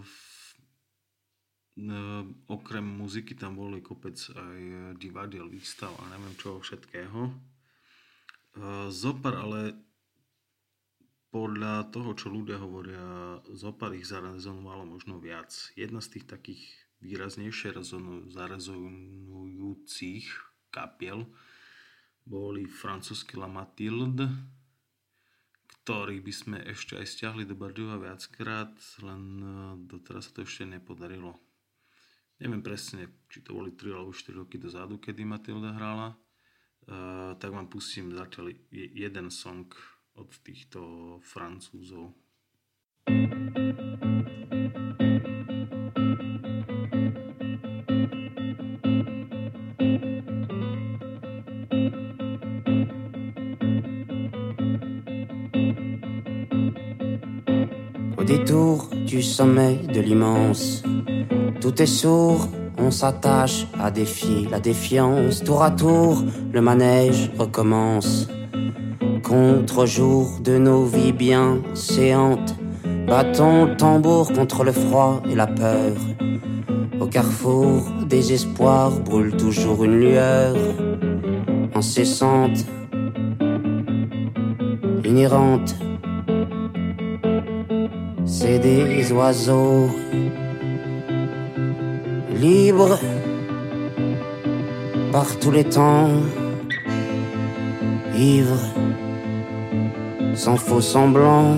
uh, 1.77 2.23
okrem 2.49 2.87
muziky 2.87 3.35
tam 3.35 3.59
boli 3.59 3.83
kopec 3.83 4.17
aj 4.17 4.61
divadiel, 4.97 5.51
výstav 5.51 5.91
a 5.99 6.09
neviem 6.15 6.39
čoho 6.39 6.63
všetkého. 6.63 7.21
Uh, 8.57 8.89
zopar 8.89 9.37
ale 9.37 9.75
podľa 11.33 11.89
toho, 11.89 12.13
čo 12.13 12.29
ľudia 12.29 12.61
hovoria, 12.61 13.41
zopar 13.57 13.97
ich 13.97 14.05
zarezonovalo 14.05 14.85
možno 14.85 15.17
viac. 15.17 15.49
Jedna 15.73 16.05
z 16.05 16.21
tých 16.21 16.29
takých 16.29 16.61
výraznejšie 17.01 17.73
zarezonujúcich 18.31 20.29
kapiel 20.69 21.25
boli 22.29 22.69
francúzsky 22.69 23.41
La 23.41 23.49
Mathilde, 23.49 24.29
ktorých 25.83 26.23
by 26.23 26.33
sme 26.33 26.59
ešte 26.63 26.95
aj 26.95 27.07
stiahli 27.11 27.43
do 27.43 27.59
Bardiova 27.59 27.99
viackrát, 27.99 28.71
len 29.03 29.23
e, 29.43 29.47
doteraz 29.91 30.31
sa 30.31 30.39
to 30.39 30.47
ešte 30.47 30.63
nepodarilo. 30.63 31.35
Neviem 32.39 32.63
presne, 32.63 33.27
či 33.27 33.43
to 33.43 33.59
boli 33.59 33.75
3 33.75 33.91
alebo 33.91 34.15
4 34.15 34.39
roky 34.39 34.63
dozadu, 34.63 35.03
kedy 35.03 35.27
Matilda 35.27 35.75
hrala. 35.79 36.15
Uh, 36.83 37.39
tak 37.39 37.55
vám 37.55 37.71
pustím 37.71 38.11
zatiaľ 38.11 38.59
jeden 38.75 39.31
song 39.31 39.71
od 40.19 40.35
týchto 40.43 40.83
Francúzov. 41.23 42.11
Détour 58.39 58.89
du 59.07 59.23
sommet 59.23 59.75
de 59.93 60.01
l'immense. 60.01 60.83
Tout 61.61 61.83
est 61.83 61.95
sourd, 62.01 62.49
on 62.79 62.91
s'attache 62.91 63.67
à 63.79 63.91
défier 63.91 64.49
la 64.51 64.59
défiance. 64.59 65.45
Tour 65.45 65.63
à 65.63 65.71
tour, 65.71 66.25
le 66.51 66.63
manège 66.63 67.31
recommence. 67.39 68.29
Contre-jour 69.23 70.39
de 70.43 70.57
nos 70.57 70.85
vies 70.87 71.13
bien 71.13 71.61
séantes, 71.75 72.57
battons 73.07 73.67
le 73.67 73.77
tambour 73.77 74.33
contre 74.33 74.65
le 74.65 74.73
froid 74.73 75.23
et 75.31 75.35
la 75.35 75.47
peur. 75.47 75.93
Au 77.01 77.07
carrefour 77.07 77.83
des 78.09 78.33
espoirs 78.33 78.99
brûle 78.99 79.37
toujours 79.37 79.85
une 79.85 79.99
lueur 80.01 80.57
incessante, 81.75 82.65
inhérente 85.05 85.75
c'est 88.33 88.59
des 88.59 89.13
oiseaux 89.13 89.91
libres 92.35 92.99
par 95.13 95.39
tous 95.39 95.51
les 95.51 95.65
temps, 95.65 96.09
ivres, 98.17 98.69
sans 100.35 100.57
faux 100.57 100.81
semblant. 100.81 101.57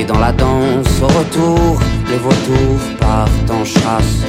Rentrer 0.00 0.04
dans 0.04 0.18
la 0.18 0.32
danse. 0.32 1.00
Au 1.02 1.06
retour, 1.06 1.80
les 2.08 2.18
vautours 2.18 2.98
partent 2.98 3.50
en 3.50 3.64
chasse. 3.64 4.24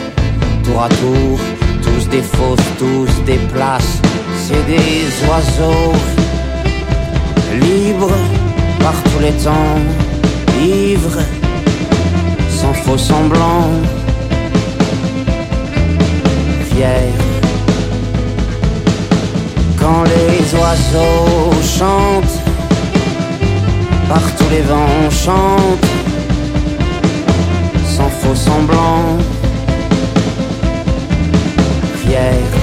Tour 0.64 0.84
à 0.84 0.90
tour, 0.90 1.40
tous 1.84 2.10
des 2.10 2.22
tous 2.78 3.24
des. 3.26 3.40
C'est 4.36 4.66
des 4.66 5.06
oiseaux 5.28 5.94
libres 7.60 8.18
par 8.80 8.94
tous 9.04 9.22
les 9.22 9.34
temps, 9.44 9.80
ivres, 10.62 11.22
sans 12.50 12.74
faux 12.74 12.98
semblant, 12.98 13.70
fiers. 16.70 17.14
Quand 19.80 20.04
les 20.04 20.60
oiseaux 20.60 21.52
chantent, 21.78 22.41
Partout 24.14 24.44
les 24.52 24.60
vents 24.60 24.90
on 25.06 25.10
chante, 25.10 25.86
sans 27.86 28.10
faux 28.10 28.36
semblant, 28.36 29.18
fiers. 31.96 32.61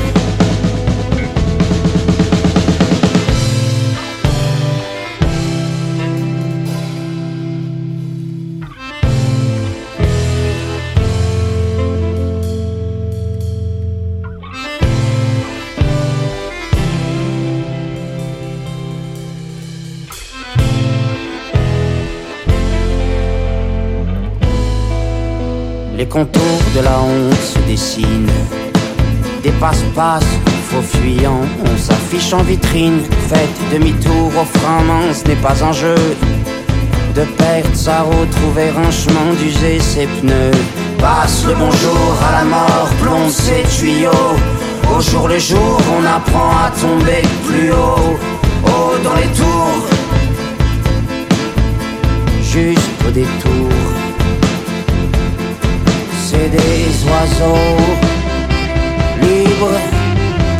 Fier. 25.98 26.08
contours 26.08 26.62
de 26.74 26.80
la 26.80 27.00
honte 27.00 27.42
se 27.42 27.58
dessinent. 27.60 28.30
Des 29.42 29.52
passe-passe, 29.52 30.24
faux 30.68 30.82
fuyants, 30.82 31.46
on 31.64 31.76
s'affiche 31.76 32.32
en 32.32 32.42
vitrine. 32.42 33.00
Faites 33.28 33.72
demi-tour 33.72 34.32
au 34.40 34.58
frein 34.58 34.82
mince 34.84 35.24
n'est 35.26 35.36
pas 35.36 35.62
un 35.64 35.72
jeu. 35.72 35.96
De 37.14 37.22
perdre 37.36 37.74
sa 37.74 38.02
route, 38.02 38.30
trouver 38.30 38.68
un 38.68 38.90
chemin, 38.90 39.32
d'user 39.40 39.80
ses 39.80 40.06
pneus. 40.06 40.58
Passe 40.98 41.44
le 41.46 41.54
bonjour 41.54 42.14
à 42.28 42.38
la 42.38 42.44
mort, 42.44 42.88
plombe 43.00 43.30
ses 43.30 43.62
tuyaux. 43.76 44.36
Au 44.96 45.00
jour 45.00 45.28
le 45.28 45.38
jour, 45.38 45.80
on 45.98 46.04
apprend 46.04 46.50
à 46.64 46.70
tomber 46.70 47.22
plus 47.46 47.72
haut. 47.72 48.18
Haut 48.64 48.98
dans 49.02 49.14
les 49.14 49.28
tours, 49.38 49.86
juste 52.42 52.90
au 53.06 53.10
détour 53.10 53.57
des 56.46 57.04
oiseaux 57.10 57.76
libres 59.20 59.80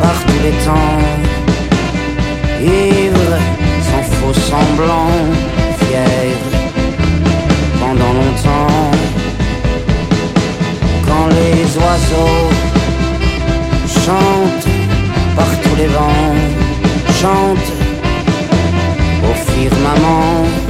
par 0.01 0.15
tous 0.25 0.41
les 0.43 0.55
temps, 0.65 0.99
ivres 2.61 3.37
sans 3.87 4.03
faux 4.15 4.33
semblant, 4.33 5.11
fiers 5.79 6.37
pendant 7.79 8.13
longtemps. 8.19 8.91
Quand 11.07 11.27
les 11.39 11.63
oiseaux 11.83 12.49
chantent 14.05 14.67
par 15.35 15.51
tous 15.63 15.75
les 15.77 15.87
vents, 15.87 16.35
chantent 17.21 17.71
au 19.23 19.33
firmament. 19.51 20.68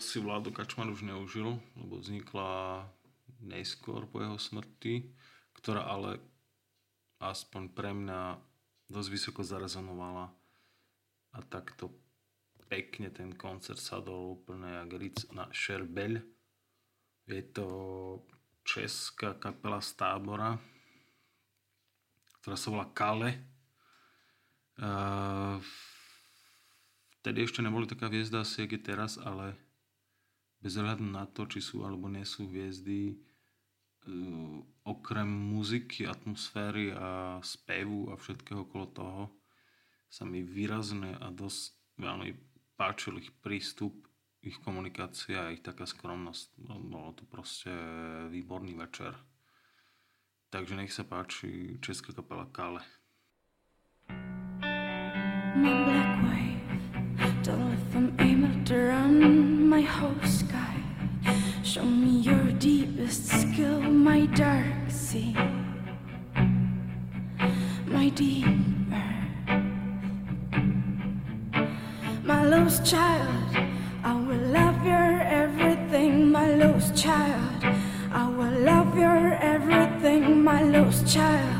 Si 0.00 0.18
Vlado 0.22 0.50
Kačman 0.50 0.90
už 0.90 1.06
neužil, 1.06 1.58
lebo 1.76 1.98
vznikla 1.98 2.82
neskôr 3.42 4.06
po 4.10 4.18
jeho 4.22 4.38
smrti, 4.38 5.10
ktorá 5.58 5.86
ale 5.86 6.18
aspoň 7.18 7.62
pre 7.74 7.90
mňa 7.94 8.38
dosť 8.88 9.08
vysoko 9.10 9.40
zarezonovala 9.42 10.30
a 11.34 11.38
takto 11.46 11.92
pekne 12.68 13.08
ten 13.08 13.32
koncert 13.32 13.80
sadol 13.80 14.38
úplne 14.38 14.68
jak 14.84 14.90
ric 14.96 15.18
na 15.32 15.48
Šerbeľ. 15.48 16.20
Je 17.28 17.42
to 17.52 17.66
česká 18.64 19.36
kapela 19.36 19.80
z 19.80 19.96
tábora, 19.96 20.56
ktorá 22.40 22.56
sa 22.56 22.68
volá 22.68 22.86
Kale. 22.92 23.30
Uh, 24.78 25.58
vtedy 27.20 27.44
ešte 27.44 27.60
neboli 27.64 27.88
taká 27.88 28.06
hviezda 28.06 28.44
asi, 28.44 28.64
jak 28.64 28.78
je 28.78 28.82
teraz, 28.84 29.18
ale 29.18 29.67
bez 30.58 30.74
ohľadu 30.74 31.04
na 31.06 31.24
to, 31.30 31.46
či 31.46 31.62
sú 31.62 31.86
alebo 31.86 32.10
nie 32.10 32.26
sú 32.26 32.50
hviezdy, 32.50 33.14
uh, 33.14 34.58
okrem 34.82 35.28
muziky, 35.28 36.04
atmosféry 36.08 36.90
a 36.94 37.38
spevu 37.42 38.10
a 38.10 38.18
všetkého 38.18 38.66
okolo 38.66 38.86
toho, 38.90 39.22
sa 40.08 40.24
mi 40.24 40.40
výrazne 40.40 41.14
a 41.20 41.28
dosť 41.28 42.00
veľmi 42.00 42.30
páčil 42.80 43.20
ich 43.20 43.30
prístup, 43.44 44.08
ich 44.40 44.56
komunikácia 44.64 45.50
a 45.50 45.52
ich 45.52 45.60
taká 45.60 45.84
skromnosť. 45.84 46.56
Bolo 46.64 47.12
to 47.12 47.28
proste 47.28 47.68
výborný 48.32 48.72
večer. 48.78 49.12
Takže 50.48 50.80
nech 50.80 50.94
sa 50.94 51.04
páči 51.04 51.76
česká 51.84 52.16
kapela 52.16 52.48
Kale. 52.48 52.80
My 55.58 55.74
black 55.84 56.08
if 57.48 57.96
I'm 57.96 58.12
able 58.20 58.64
to 58.64 59.08
my 59.68 59.82
sky. 60.24 60.47
Show 61.78 61.84
me 61.84 62.18
your 62.22 62.50
deepest 62.58 63.28
skill, 63.28 63.80
my 63.80 64.26
dark 64.26 64.90
sea, 64.90 65.32
my 67.86 68.08
deeper, 68.08 69.04
my 72.24 72.44
lost 72.46 72.84
child. 72.84 73.56
I 74.02 74.12
will 74.12 74.44
love 74.58 74.84
your 74.84 75.20
everything, 75.20 76.32
my 76.32 76.52
lost 76.54 76.96
child. 76.96 77.62
I 78.10 78.28
will 78.28 78.58
love 78.58 78.98
your 78.98 79.34
everything, 79.34 80.42
my 80.42 80.62
lost 80.62 81.06
child. 81.06 81.57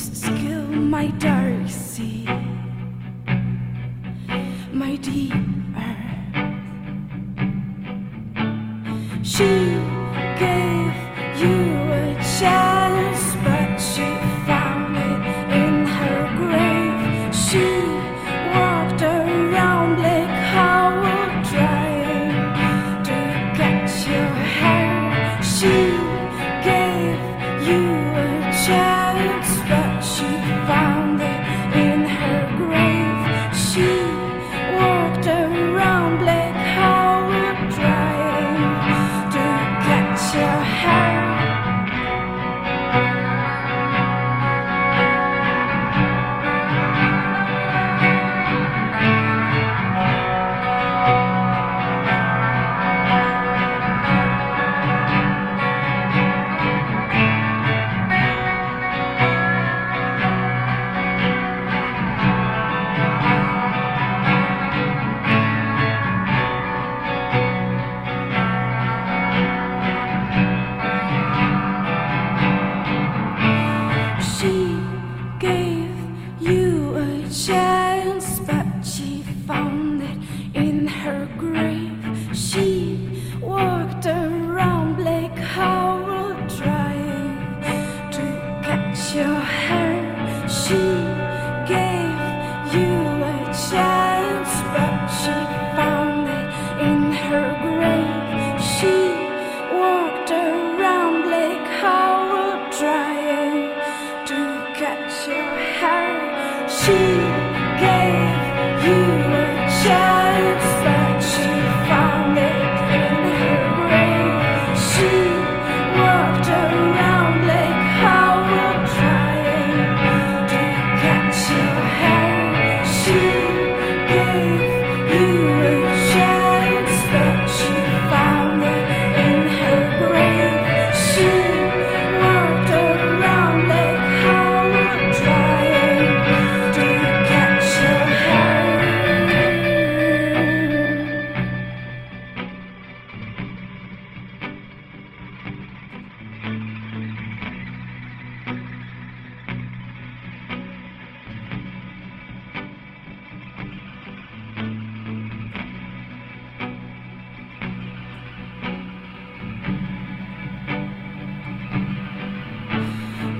Just 0.00 0.24
kill 0.24 0.64
my 0.64 1.08
diary, 1.18 1.68
see. 1.68 2.39
your. 40.50 41.09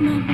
My 0.00 0.29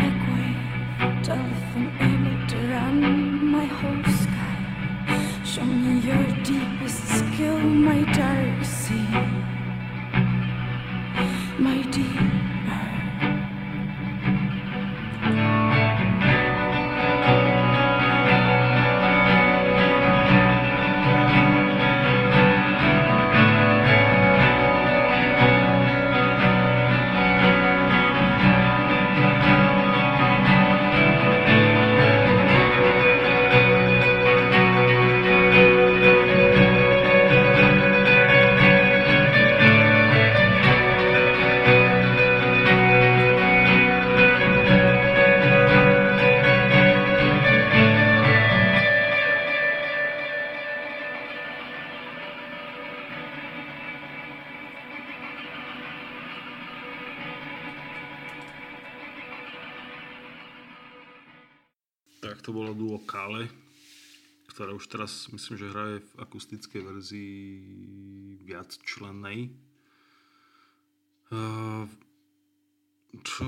teraz 65.06 65.30
myslím, 65.30 65.54
že 65.54 65.70
hraje 65.70 65.96
v 66.02 66.12
akustickej 66.18 66.82
verzii 66.82 67.38
viac 68.42 68.74
člennej. 68.82 69.54
Uh, 71.30 71.86
čo 73.22 73.46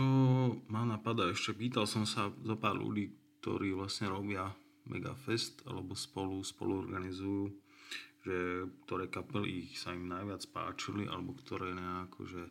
ma 0.71 0.87
napadá 0.87 1.27
ešte, 1.27 1.59
pýtal 1.59 1.91
som 1.91 2.07
sa 2.07 2.31
zo 2.31 2.55
pár 2.55 2.79
ľudí, 2.79 3.11
ktorí 3.43 3.75
vlastne 3.75 4.07
robia 4.07 4.55
Megafest 4.87 5.67
alebo 5.67 5.99
spolu, 5.99 6.47
spolu 6.47 6.79
organizujú, 6.79 7.51
že 8.23 8.37
ktoré 8.87 9.11
kapely 9.11 9.67
ich 9.67 9.83
sa 9.83 9.99
im 9.99 10.07
najviac 10.07 10.47
páčili 10.55 11.11
alebo 11.11 11.35
ktoré 11.43 11.75
nejako, 11.75 12.23
že 12.23 12.43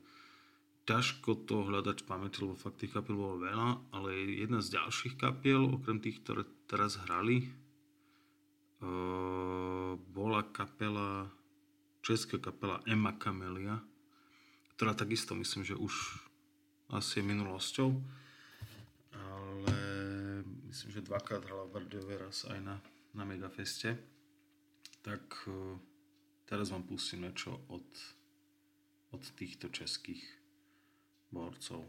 ťažko 0.83 1.47
to 1.47 1.63
hľadať 1.63 2.03
v 2.03 2.07
pamäti, 2.11 2.43
lebo 2.43 2.59
fakt 2.59 2.83
tých 2.83 2.91
kapiel 2.91 3.15
bolo 3.15 3.39
veľa, 3.39 3.95
ale 3.95 4.35
jedna 4.35 4.59
z 4.59 4.75
ďalších 4.75 5.15
kapiel, 5.15 5.63
okrem 5.79 6.03
tých, 6.03 6.19
ktoré 6.27 6.43
teraz 6.67 6.99
hrali, 7.07 7.47
bola 10.13 10.43
kapela, 10.53 11.31
česká 12.01 12.37
kapela 12.37 12.81
Emma 12.85 13.11
Camelia, 13.17 13.81
ktorá 14.77 14.93
takisto 14.93 15.33
myslím, 15.33 15.65
že 15.65 15.73
už 15.73 15.93
asi 16.93 17.19
je 17.19 17.25
minulosťou, 17.25 17.89
ale 19.11 19.75
myslím, 20.69 20.91
že 20.93 21.01
dvakrát 21.01 21.41
hrala 21.43 21.65
v 21.65 21.73
Bardejove 21.73 22.15
raz 22.21 22.45
aj 22.45 22.59
na, 22.61 22.75
na 23.17 23.23
Megafeste. 23.25 23.97
Tak 25.01 25.23
uh, 25.49 25.79
teraz 26.45 26.69
vám 26.69 26.85
pustím 26.85 27.25
niečo 27.25 27.57
od, 27.73 27.87
od 29.11 29.23
týchto 29.33 29.73
českých 29.73 30.21
borcov. 31.33 31.83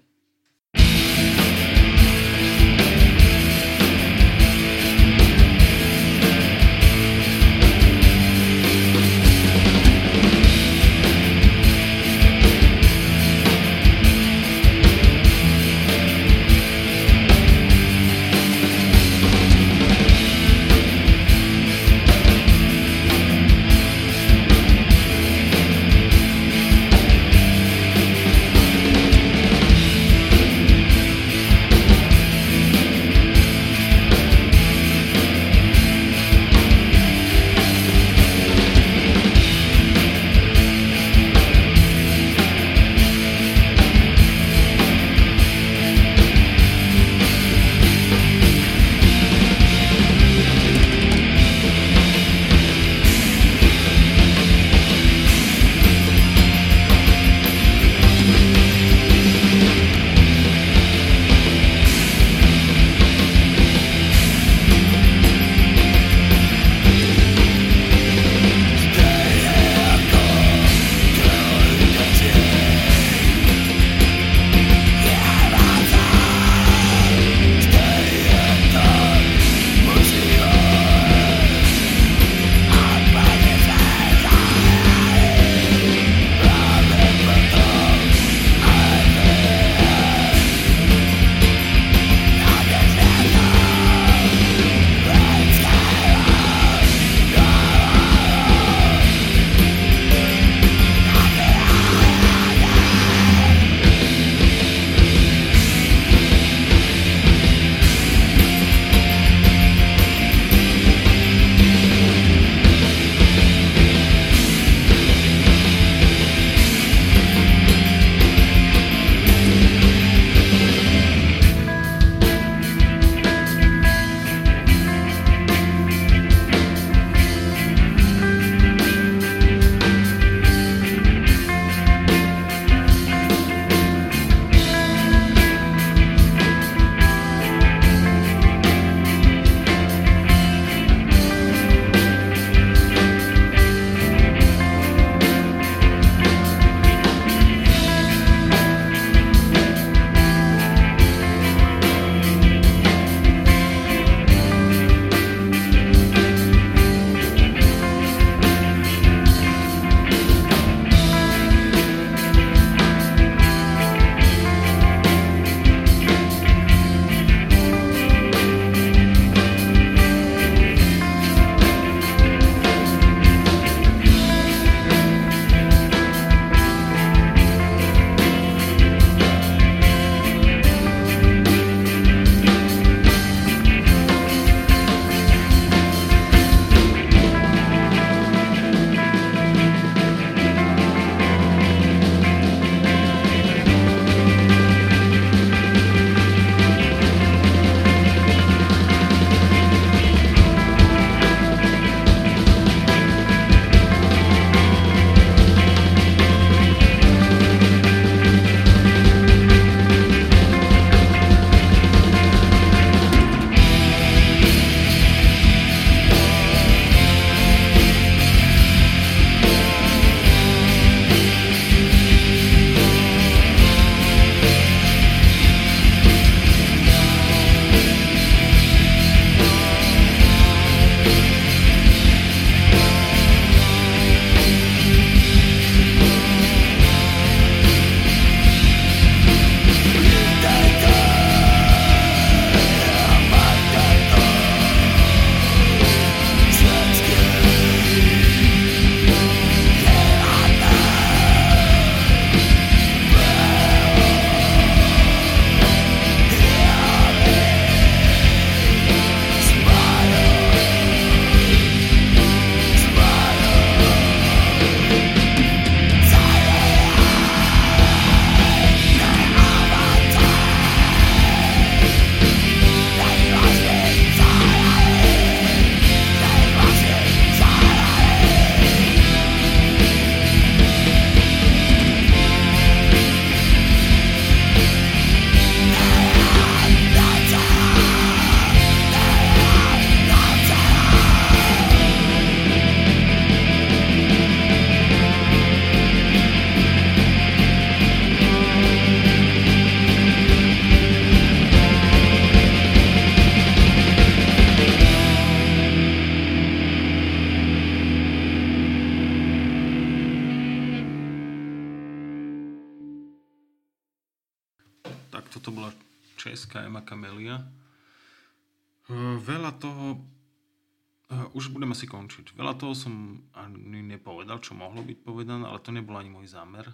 Mohlo 324.58 324.82
byť 324.82 324.98
povedané, 325.06 325.46
ale 325.46 325.62
to 325.62 325.70
nebol 325.70 325.94
ani 325.94 326.10
môj 326.10 326.26
zámer. 326.34 326.66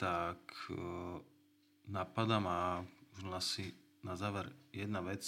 Tak 0.00 0.40
uh, 0.72 1.20
napadá 1.84 2.40
ma 2.40 2.80
už 3.12 3.28
asi 3.36 3.76
na 4.00 4.16
záver 4.16 4.48
jedna 4.72 5.04
vec 5.04 5.22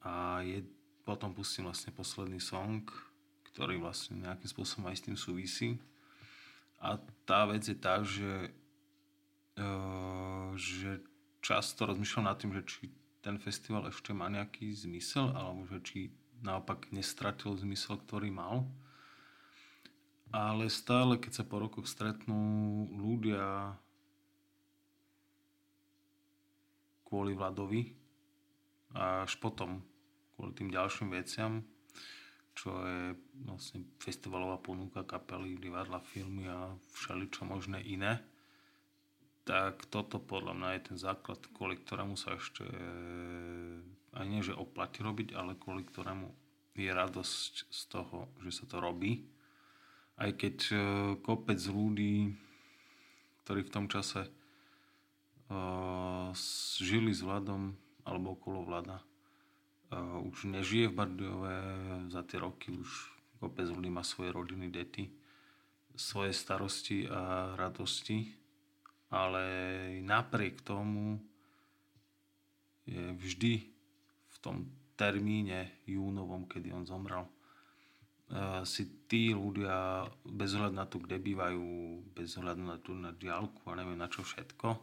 a 0.00 0.40
je, 0.46 0.62
potom 1.02 1.34
pustím 1.34 1.66
vlastne 1.66 1.90
posledný 1.90 2.38
song, 2.38 2.86
ktorý 3.50 3.82
vlastne 3.82 4.22
nejakým 4.22 4.46
spôsobom 4.46 4.86
aj 4.86 5.02
s 5.02 5.04
tým 5.10 5.18
súvisí. 5.18 5.68
A 6.78 7.02
tá 7.26 7.44
vec 7.50 7.66
je 7.66 7.74
tá, 7.74 8.06
že, 8.06 8.54
uh, 9.58 10.54
že 10.54 11.02
často 11.42 11.90
rozmýšľam 11.90 12.30
nad 12.30 12.38
tým, 12.38 12.54
že 12.54 12.62
či 12.62 12.82
ten 13.26 13.42
festival 13.42 13.90
ešte 13.90 14.14
má 14.14 14.30
nejaký 14.30 14.70
zmysel, 14.70 15.34
alebo 15.34 15.66
že 15.66 15.82
či 15.82 15.98
naopak 16.46 16.94
nestratil 16.94 17.58
zmysel, 17.58 17.98
ktorý 18.06 18.30
mal. 18.30 18.62
Ale 20.34 20.66
stále, 20.66 21.22
keď 21.22 21.32
sa 21.42 21.44
po 21.46 21.62
rokoch 21.62 21.86
stretnú 21.86 22.86
ľudia 22.90 23.74
kvôli 27.06 27.38
Vladovi 27.38 27.94
až 28.96 29.38
potom 29.38 29.84
kvôli 30.34 30.52
tým 30.56 30.68
ďalším 30.72 31.14
veciam, 31.14 31.62
čo 32.56 32.72
je 32.82 33.14
vlastne 33.44 33.84
festivalová 34.00 34.56
ponuka 34.56 35.04
kapely, 35.04 35.60
divadla, 35.60 36.00
filmy 36.00 36.48
a 36.48 36.72
všeličo 36.96 37.44
možné 37.44 37.84
iné, 37.84 38.24
tak 39.46 39.86
toto 39.92 40.18
podľa 40.18 40.58
mňa 40.58 40.68
je 40.74 40.82
ten 40.90 40.98
základ, 40.98 41.38
kvôli 41.54 41.78
ktorému 41.78 42.18
sa 42.18 42.34
ešte 42.34 42.66
aj 44.16 44.24
nie, 44.26 44.40
že 44.40 44.56
oplatí 44.56 45.04
robiť, 45.04 45.36
ale 45.36 45.54
kvôli 45.60 45.84
ktorému 45.84 46.32
je 46.76 46.90
radosť 46.90 47.52
z 47.68 47.82
toho, 47.88 48.32
že 48.42 48.50
sa 48.50 48.64
to 48.66 48.80
robí. 48.80 49.28
Aj 50.16 50.32
keď 50.32 50.56
e, 50.72 50.76
kopec 51.20 51.60
ľudí, 51.60 52.32
ktorí 53.44 53.60
v 53.62 53.70
tom 53.70 53.86
čase 53.86 54.26
uh, 54.26 56.34
žili 56.82 57.14
s 57.14 57.22
Vladom 57.22 57.78
alebo 58.02 58.34
okolo 58.34 58.66
Vlada, 58.66 59.06
Uh, 59.86 60.18
už 60.26 60.50
nežije 60.50 60.90
v 60.90 60.98
Bardejove 60.98 61.56
za 62.10 62.26
tie 62.26 62.42
roky, 62.42 62.74
už 62.74 62.90
kopec 63.38 63.70
ľudí 63.70 63.86
má 63.86 64.02
svoje 64.02 64.34
rodiny, 64.34 64.66
deti, 64.66 65.14
svoje 65.94 66.34
starosti 66.34 67.06
a 67.06 67.54
radosti, 67.54 68.34
ale 69.14 69.46
napriek 70.02 70.58
tomu 70.66 71.22
je 72.82 73.14
vždy 73.14 73.62
v 74.26 74.36
tom 74.42 74.66
termíne 74.98 75.70
júnovom, 75.86 76.50
kedy 76.50 76.74
on 76.74 76.82
zomrel, 76.82 77.22
si 78.66 79.06
tí 79.06 79.30
ľudia, 79.30 80.06
bez 80.26 80.58
hľadu 80.58 80.74
na 80.74 80.86
to, 80.86 80.98
kde 80.98 81.22
bývajú, 81.22 81.66
bez 82.10 82.34
hľadu 82.34 82.62
na 82.66 82.76
tú 82.82 82.90
na 82.90 83.14
diálku 83.14 83.62
a 83.70 83.78
neviem 83.78 83.94
na 83.94 84.10
čo 84.10 84.26
všetko, 84.26 84.82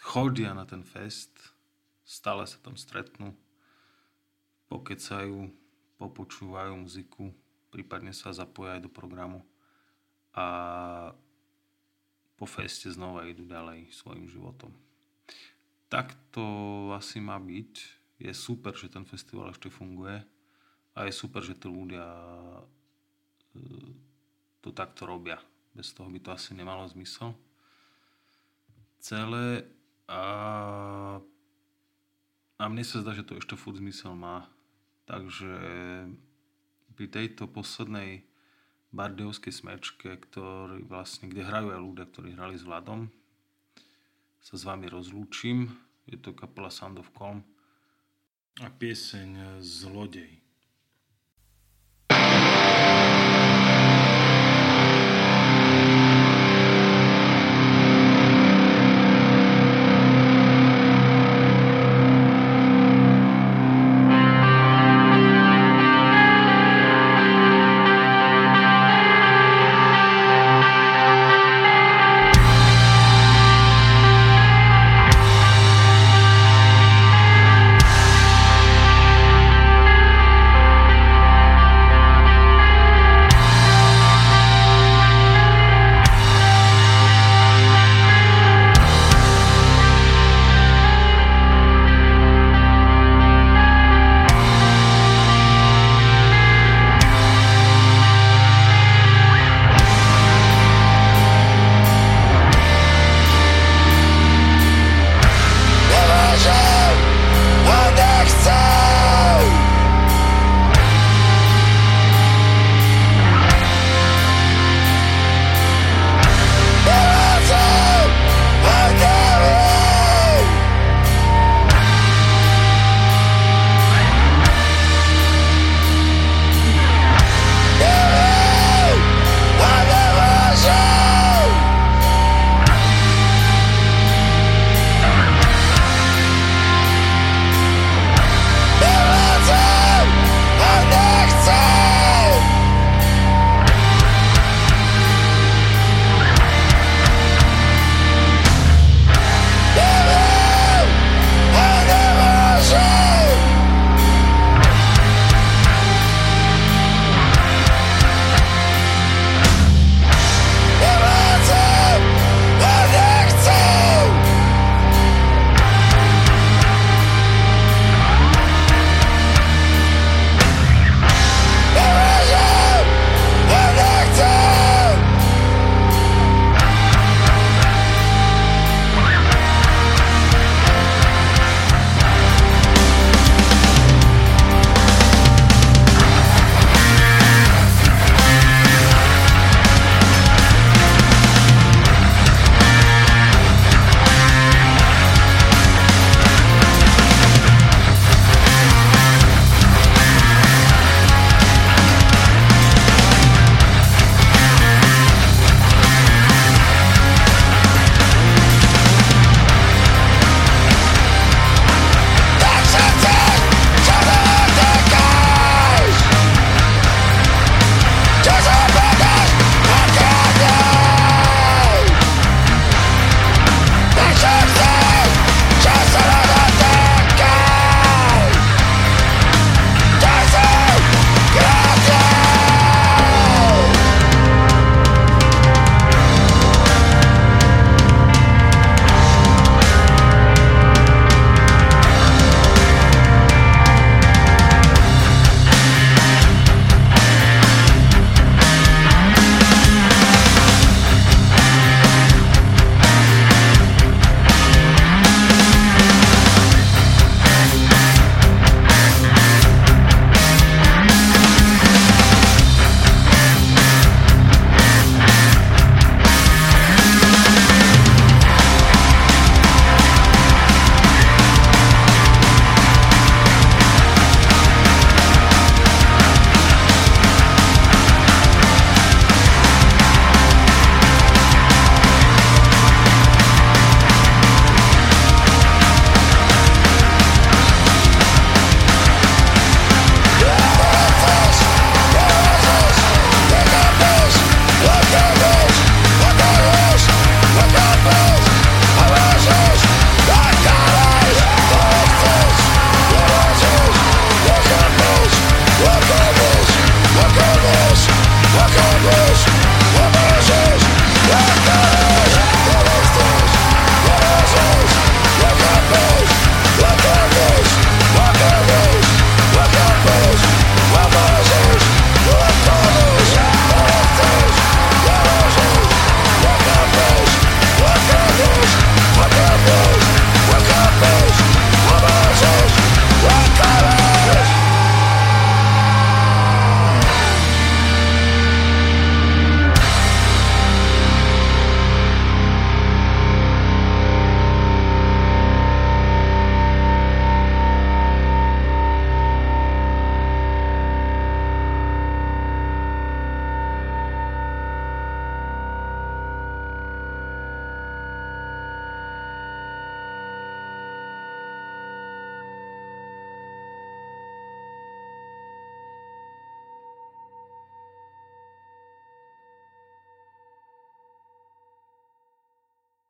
chodia 0.00 0.56
na 0.56 0.64
ten 0.64 0.80
fest, 0.80 1.36
stále 2.08 2.48
sa 2.48 2.56
tam 2.64 2.80
stretnú, 2.80 3.36
pokecajú, 4.72 5.52
popočúvajú 6.00 6.72
muziku, 6.80 7.28
prípadne 7.68 8.16
sa 8.16 8.32
zapoja 8.32 8.80
aj 8.80 8.88
do 8.88 8.90
programu 8.90 9.44
a 10.32 11.12
po 12.36 12.44
feste 12.44 12.88
znova 12.92 13.28
idú 13.28 13.44
ďalej 13.48 13.92
svojim 13.92 14.28
životom. 14.28 14.72
Tak 15.88 16.12
to 16.32 16.44
asi 16.92 17.16
má 17.20 17.40
byť. 17.40 17.72
Je 18.20 18.32
super, 18.32 18.76
že 18.76 18.92
ten 18.92 19.04
festival 19.08 19.52
ešte 19.52 19.72
funguje 19.72 20.20
a 20.96 21.04
je 21.04 21.12
super, 21.12 21.44
že 21.44 21.54
tí 21.54 21.68
ľudia 21.68 22.08
e, 23.52 23.60
to 24.64 24.72
takto 24.72 25.04
robia. 25.04 25.36
Bez 25.76 25.92
toho 25.92 26.08
by 26.08 26.18
to 26.24 26.32
asi 26.32 26.56
nemalo 26.56 26.88
zmysel. 26.88 27.36
Celé 28.96 29.68
a, 30.08 30.24
a 32.56 32.64
mne 32.64 32.80
sa 32.80 33.04
zdá, 33.04 33.12
že 33.12 33.28
to 33.28 33.36
ešte 33.36 33.54
furt 33.60 33.76
zmysel 33.76 34.16
má 34.16 34.48
Takže 35.06 35.54
pri 36.98 37.06
tejto 37.06 37.46
poslednej 37.46 38.26
bardejovskej 38.90 39.54
smečke, 39.54 40.10
ktorý 40.18 40.82
vlastne, 40.82 41.30
kde 41.30 41.46
hrajú 41.46 41.68
aj 41.70 41.80
ľudia, 41.80 42.04
ktorí 42.10 42.28
hrali 42.34 42.58
s 42.58 42.66
Vladom, 42.66 43.06
sa 44.42 44.58
s 44.58 44.66
vami 44.66 44.90
rozlúčim. 44.90 45.70
Je 46.10 46.18
to 46.18 46.34
kapela 46.34 46.74
Sound 46.74 46.98
of 46.98 47.14
Calm 47.14 47.46
a 48.58 48.66
pieseň 48.66 49.62
Zlodej. 49.62 50.45